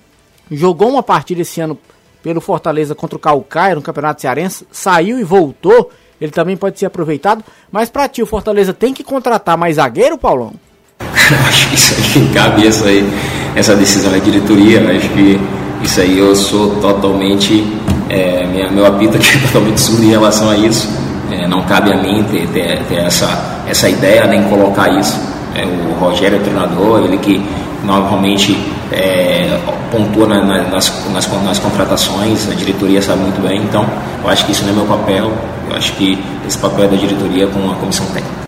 jogou 0.50 0.90
uma 0.90 1.02
partida 1.02 1.42
esse 1.42 1.60
ano 1.60 1.78
pelo 2.22 2.40
Fortaleza 2.40 2.94
contra 2.94 3.16
o 3.16 3.20
Calcaia 3.20 3.74
no 3.74 3.82
Campeonato 3.82 4.20
Cearense, 4.20 4.66
saiu 4.70 5.18
e 5.18 5.24
voltou 5.24 5.90
ele 6.20 6.30
também 6.30 6.56
pode 6.56 6.78
ser 6.78 6.86
aproveitado. 6.86 7.44
Mas 7.70 7.90
para 7.90 8.08
ti, 8.08 8.22
o 8.22 8.26
Fortaleza 8.26 8.72
tem 8.72 8.94
que 8.94 9.04
contratar 9.04 9.56
mais 9.56 9.76
zagueiro, 9.76 10.16
Paulão? 10.16 10.52
acho 11.46 11.68
que 11.68 11.74
isso 11.74 11.94
aí 11.94 12.30
cabe 12.32 12.66
essa, 12.66 12.86
aí, 12.86 13.06
essa 13.54 13.76
decisão 13.76 14.10
da 14.10 14.18
diretoria. 14.18 14.80
Acho 14.96 15.08
que 15.10 15.38
isso 15.82 16.00
aí 16.00 16.18
eu 16.18 16.34
sou 16.34 16.76
totalmente. 16.76 17.66
É, 18.08 18.46
minha, 18.46 18.70
meu 18.70 18.86
apito 18.86 19.16
aqui 19.16 19.36
é 19.36 19.46
totalmente 19.46 19.80
surdo 19.80 20.04
em 20.04 20.10
relação 20.10 20.48
a 20.48 20.56
isso. 20.56 20.88
É, 21.30 21.46
não 21.46 21.62
cabe 21.64 21.92
a 21.92 21.96
mim 21.96 22.24
ter, 22.30 22.46
ter, 22.48 22.82
ter, 22.84 22.98
essa, 22.98 23.62
essa 23.66 23.88
ideia, 23.88 24.26
nem 24.26 24.42
colocar 24.44 24.88
isso. 24.98 25.20
É, 25.54 25.64
o 25.64 25.98
Rogério 25.98 26.38
é 26.38 26.40
treinador, 26.40 27.04
ele 27.04 27.18
que 27.18 27.44
normalmente 27.86 28.56
é, 28.92 29.58
pontua 29.90 30.26
na, 30.26 30.44
na, 30.44 30.62
nas, 30.64 31.08
nas, 31.12 31.26
nas, 31.44 31.58
contratações, 31.58 32.50
a 32.50 32.54
diretoria 32.54 33.00
sabe 33.00 33.22
muito 33.22 33.40
bem, 33.40 33.62
então 33.62 33.86
eu 34.22 34.28
acho 34.28 34.44
que 34.44 34.52
isso 34.52 34.64
não 34.64 34.70
é 34.70 34.72
meu 34.74 34.86
papel, 34.86 35.32
eu 35.70 35.76
acho 35.76 35.92
que 35.94 36.18
esse 36.46 36.58
papel 36.58 36.84
é 36.84 36.88
da 36.88 36.96
diretoria 36.96 37.46
com 37.46 37.70
a 37.70 37.76
comissão 37.76 38.04
técnica. 38.06 38.46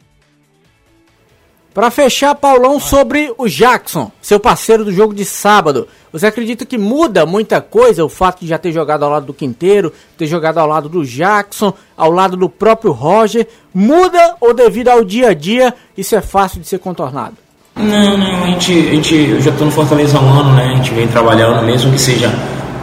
Para 1.73 1.93
fechar, 1.93 2.35
Paulão, 2.35 2.81
sobre 2.81 3.33
o 3.39 3.47
Jackson, 3.47 4.11
seu 4.21 4.41
parceiro 4.41 4.85
do 4.85 4.93
jogo 4.93 5.15
de 5.15 5.25
sábado. 5.25 5.87
Você 6.13 6.27
acredita 6.27 6.67
que 6.67 6.77
muda 6.77 7.25
muita 7.25 7.61
coisa 7.61 8.05
o 8.05 8.09
fato 8.09 8.41
de 8.41 8.49
já 8.49 8.59
ter 8.59 8.73
jogado 8.73 9.05
ao 9.05 9.11
lado 9.11 9.27
do 9.27 9.35
Quinteiro, 9.35 9.93
ter 10.17 10.27
jogado 10.27 10.59
ao 10.59 10.67
lado 10.67 10.89
do 10.89 11.05
Jackson, 11.05 11.73
ao 11.97 12.11
lado 12.11 12.37
do 12.37 12.49
próprio 12.49 12.91
Roger? 12.91 13.47
Muda 13.73 14.35
ou 14.41 14.53
devido 14.53 14.89
ao 14.89 15.05
dia 15.05 15.29
a 15.29 15.35
dia 15.35 15.73
isso 15.97 16.17
é 16.17 16.21
fácil 16.21 16.61
de 16.61 16.67
ser 16.67 16.81
contornado? 16.81 17.37
Não, 17.79 18.19
não, 18.19 18.45
a 18.45 18.47
gente, 18.49 18.73
a 18.73 18.95
gente 18.95 19.15
eu 19.15 19.41
já 19.41 19.51
estou 19.51 19.67
no 19.67 19.73
Fortaleza 19.73 20.19
há 20.19 20.21
um 20.21 20.33
ano, 20.33 20.53
né? 20.55 20.71
A 20.73 20.77
gente 20.77 20.93
vem 20.93 21.07
trabalhando, 21.07 21.65
mesmo 21.65 21.93
que 21.93 22.01
seja 22.01 22.33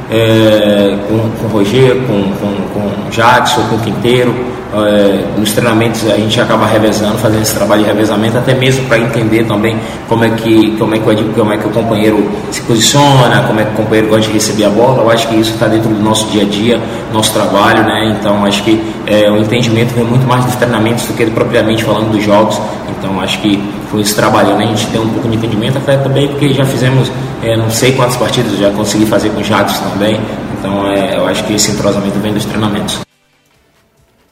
é, 0.10 0.96
com, 1.08 1.30
com 1.30 1.46
o 1.48 1.50
Roger, 1.50 1.96
com, 2.08 2.24
com, 2.36 2.56
com 2.74 3.08
o 3.08 3.10
Jackson, 3.12 3.62
com 3.70 3.76
o 3.76 3.80
Quinteiro. 3.80 4.34
É, 4.74 5.24
nos 5.38 5.54
treinamentos 5.54 6.10
a 6.10 6.18
gente 6.18 6.40
acaba 6.42 6.66
revezando, 6.66 7.18
fazendo 7.18 7.42
esse 7.42 7.56
trabalho 7.56 7.84
de 7.84 7.88
revezamento, 7.88 8.38
até 8.38 8.54
mesmo 8.54 8.86
para 8.88 9.00
entender 9.00 9.46
também 9.46 9.78
como 10.10 10.26
é, 10.26 10.30
que, 10.30 10.76
como, 10.78 10.94
é 10.94 11.00
que, 11.00 11.24
como 11.34 11.54
é 11.54 11.58
que 11.58 11.66
o 11.66 11.70
companheiro 11.70 12.30
se 12.52 12.62
posiciona, 12.62 13.44
como 13.48 13.60
é 13.62 13.64
que 13.64 13.72
o 13.72 13.76
companheiro 13.76 14.10
gosta 14.10 14.28
de 14.28 14.34
receber 14.34 14.66
a 14.66 14.70
bola. 14.70 15.04
Eu 15.04 15.10
acho 15.10 15.30
que 15.30 15.36
isso 15.36 15.54
está 15.54 15.68
dentro 15.68 15.88
do 15.90 16.04
nosso 16.04 16.28
dia 16.28 16.42
a 16.42 16.46
dia, 16.46 16.82
nosso 17.14 17.32
trabalho, 17.32 17.84
né? 17.84 18.18
Então 18.20 18.44
acho 18.46 18.64
que 18.64 18.82
é, 19.08 19.32
o 19.32 19.38
entendimento 19.38 19.94
vem 19.94 20.04
muito 20.04 20.28
mais 20.28 20.44
dos 20.44 20.56
treinamentos 20.56 21.06
do 21.06 21.14
que 21.14 21.26
propriamente 21.28 21.84
falando 21.84 22.12
dos 22.12 22.24
jogos. 22.24 22.60
Então 22.98 23.20
acho 23.20 23.40
que 23.42 23.58
com 23.92 24.00
isso 24.00 24.16
trabalhando 24.16 24.62
a 24.62 24.66
gente 24.66 24.88
tem 24.88 25.00
um 25.00 25.10
pouco 25.10 25.28
de 25.28 25.38
entendimento, 25.38 25.78
até 25.78 25.98
também 25.98 26.28
porque 26.28 26.54
já 26.54 26.66
fizemos 26.66 27.12
é, 27.44 27.56
não 27.56 27.70
sei 27.70 27.94
quantas 27.94 28.16
partidas, 28.16 28.58
já 28.58 28.72
consegui 28.72 29.06
fazer 29.06 29.30
com 29.30 29.40
o 29.40 29.44
Jackson 29.44 29.90
também. 29.90 30.20
Então 30.60 30.88
é, 30.88 31.18
eu 31.18 31.28
acho 31.28 31.44
que 31.46 31.54
esse 31.54 31.72
entrosamento 31.72 32.18
vem 32.20 32.34
dos 32.34 32.46
treinamentos. 32.46 33.02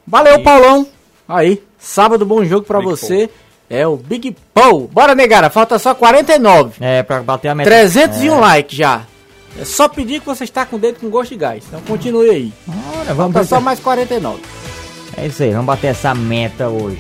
Valeu, 0.06 0.41
Paulão. 0.41 0.88
Aí, 1.28 1.62
sábado 1.80 2.26
bom 2.26 2.43
jogo 2.43 2.65
para 2.65 2.80
você. 2.80 3.28
Paul. 3.28 3.43
É 3.69 3.88
o 3.88 3.95
Big 3.95 4.36
Paul. 4.54 4.89
Bora, 4.91 5.15
negara, 5.15 5.49
falta 5.49 5.80
só 5.80 5.95
49. 5.95 6.73
É, 6.80 7.02
pra 7.02 7.21
bater 7.21 7.47
a 7.49 7.56
meta. 7.56 7.69
301 7.69 8.36
é. 8.36 8.39
likes 8.39 8.78
já. 8.78 9.02
É 9.60 9.65
só 9.65 9.88
pedir 9.88 10.19
que 10.19 10.26
você 10.26 10.43
está 10.43 10.65
com 10.65 10.76
o 10.76 10.80
dedo 10.80 10.99
com 10.99 11.10
gosto 11.10 11.32
de 11.32 11.38
gás. 11.38 11.63
Então 11.67 11.82
continue 11.82 12.30
aí. 12.30 12.54
Bora, 12.67 13.13
vamos 13.13 13.34
falta 13.34 13.47
só 13.47 13.62
mais 13.62 13.80
49. 13.80 14.41
É 15.15 15.28
isso 15.28 15.43
aí, 15.43 15.52
vamos 15.52 15.65
bater 15.65 15.88
essa 15.88 16.13
meta 16.13 16.67
hoje. 16.67 16.99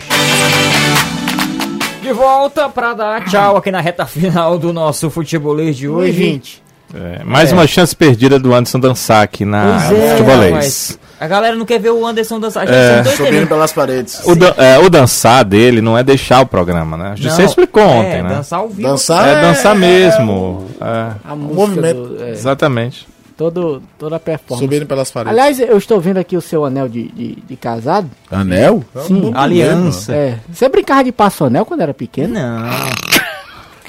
De 2.03 2.11
volta 2.11 2.67
para 2.67 2.93
dar 2.93 3.25
tchau 3.29 3.55
aqui 3.55 3.71
na 3.71 3.79
reta 3.79 4.05
final 4.05 4.59
do 4.59 4.73
nosso 4.73 5.09
futebolês 5.09 5.77
de 5.77 5.87
hoje. 5.87 6.11
20. 6.11 6.63
É, 6.93 7.23
mais 7.23 7.49
é. 7.49 7.53
uma 7.53 7.65
chance 7.65 7.95
perdida 7.95 8.37
do 8.37 8.53
Anderson 8.53 8.77
dançar 8.77 9.23
aqui 9.23 9.45
na 9.45 9.89
é, 9.89 10.17
futebolês. 10.17 10.99
A 11.17 11.25
galera 11.27 11.55
não 11.55 11.65
quer 11.65 11.79
ver 11.79 11.91
o 11.91 12.05
Anderson 12.05 12.41
dançar. 12.41 12.67
É, 12.67 13.05
subindo 13.05 13.47
pelas 13.47 13.71
paredes. 13.71 14.19
O, 14.25 14.35
da, 14.35 14.53
é, 14.57 14.77
o, 14.79 14.89
dançar 14.89 15.45
dele 15.45 15.79
não 15.79 15.97
é 15.97 16.03
deixar 16.03 16.41
o 16.41 16.45
programa, 16.45 16.97
né? 16.97 17.15
Você 17.17 17.43
explicou 17.43 17.81
é, 17.81 17.85
ontem, 17.85 18.21
né? 18.21 18.29
Dançar 18.35 18.59
ao 18.59 18.67
vivo. 18.67 18.89
Dançar 18.89 19.25
é, 19.25 19.41
dançar 19.41 19.73
mesmo. 19.73 20.67
É. 20.81 21.11
A 21.23 21.33
movimento. 21.37 22.05
Do, 22.05 22.27
Exatamente. 22.27 23.07
Todo, 23.43 23.83
toda 23.99 24.15
a 24.15 24.19
performance. 24.21 24.63
Subindo 24.63 24.85
pelas 24.85 25.11
paredes. 25.11 25.37
Aliás, 25.37 25.59
eu 25.59 25.77
estou 25.77 25.99
vendo 25.99 26.17
aqui 26.17 26.37
o 26.37 26.41
seu 26.41 26.63
anel 26.63 26.87
de, 26.87 27.09
de, 27.09 27.35
de 27.35 27.55
casado. 27.57 28.09
Anel? 28.31 28.85
Sim. 29.05 29.33
Aliança. 29.35 30.15
É. 30.15 30.39
Você 30.49 30.69
brincava 30.69 31.03
de 31.03 31.11
passo 31.11 31.43
anel 31.43 31.65
quando 31.65 31.81
era 31.81 31.93
pequeno? 31.93 32.35
Não. 32.35 32.69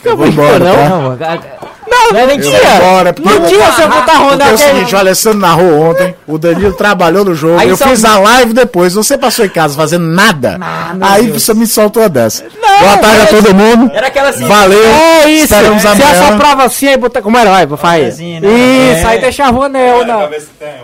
Eu 0.03 0.17
vou 0.17 0.27
embora, 0.27 0.59
não. 0.59 1.17
Tá? 1.17 1.37
Não, 1.37 1.74
não, 1.87 2.27
não 2.27 2.39
tinha. 2.39 2.77
Embora, 2.77 3.15
não 3.19 3.47
tinha 3.47 3.73
seu 3.73 3.89
botar 3.89 4.19
Honda. 4.19 4.45
É 4.45 4.53
o 4.53 4.59
seguinte, 4.59 4.95
o 4.95 4.99
Alessandro 4.99 5.39
narrou 5.39 5.91
ontem, 5.91 6.15
o 6.27 6.39
Danilo 6.39 6.73
trabalhou 6.73 7.25
no 7.25 7.35
jogo, 7.35 7.59
Aí 7.59 7.69
eu 7.69 7.77
fiz 7.77 8.05
a 8.05 8.19
live 8.19 8.53
depois, 8.53 8.95
você 8.95 9.17
passou 9.19 9.45
em 9.45 9.49
casa 9.49 9.75
fazendo 9.75 10.07
nada. 10.07 10.59
Ah, 10.61 10.95
Aí 11.01 11.27
Deus. 11.27 11.43
você 11.43 11.55
me 11.55 11.67
soltou 11.67 12.03
a 12.03 12.09
dessa. 12.09 12.45
Não, 12.61 12.79
Boa 12.81 12.99
tarde 12.99 13.23
a 13.23 13.27
todo 13.27 13.55
mundo. 13.55 13.91
Era 13.95 14.07
aquela 14.07 14.29
assim. 14.31 14.47
Valeu. 14.47 14.85
É 14.85 15.31
isso. 15.31 15.45
Estaremos 15.45 15.85
é. 15.85 15.89
amanhã. 15.89 16.07
Você 16.07 16.25
assoprava 16.25 16.65
assim, 16.65 16.89
aí 16.89 16.97
botar 16.97 17.23
como 17.23 17.39
herói, 17.39 17.67
faz. 17.77 18.15
Assim, 18.15 18.41
né? 18.41 18.49
Isso, 18.49 19.07
é. 19.07 19.11
aí 19.11 19.21
deixava 19.21 19.59
o 19.59 19.63
anel, 19.63 20.07
não. 20.07 20.29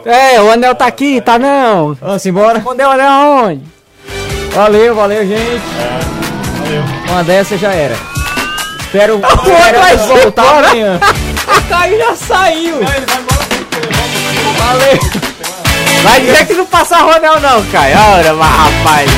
É, 0.05 0.41
o 0.41 0.51
anel 0.51 0.75
tá 0.75 0.87
aqui, 0.87 1.21
tá 1.21 1.39
não. 1.39 1.95
Vamos 1.95 2.25
embora. 2.27 2.59
Escondeu 2.59 2.89
o 2.89 2.93
anel 2.93 3.09
aonde? 3.09 3.63
Valeu, 4.53 4.95
valeu, 4.95 5.27
gente. 5.27 5.63
É. 5.79 7.11
Uma 7.11 7.25
dessa 7.25 7.57
já 7.57 7.73
era. 7.73 8.10
Espero, 8.93 9.21
espero 9.21 10.21
voltar 10.21 10.65
amanhã. 10.65 10.99
o 11.47 11.69
Caio 11.69 11.97
já 11.97 12.17
saiu. 12.17 12.75
Valeu. 14.59 14.99
Vai 16.03 16.21
dizer 16.21 16.47
que 16.47 16.55
não 16.55 16.67
passa 16.67 16.97
Ronel 16.97 17.39
não, 17.39 17.65
Caio. 17.67 17.97
Ora, 17.97 18.35
mas 18.35 18.51
rapaz. 18.51 19.11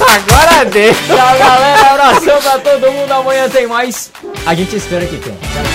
Agora 0.00 0.64
deixa. 0.64 1.00
Tchau, 1.06 1.38
galera. 1.38 1.90
Abração 1.90 2.40
pra 2.40 2.58
todo 2.58 2.92
mundo. 2.92 3.12
Amanhã 3.12 3.46
tem 3.50 3.66
mais. 3.66 4.10
A 4.46 4.54
gente 4.54 4.74
espera 4.74 5.04
que 5.04 5.18
tenha. 5.18 5.73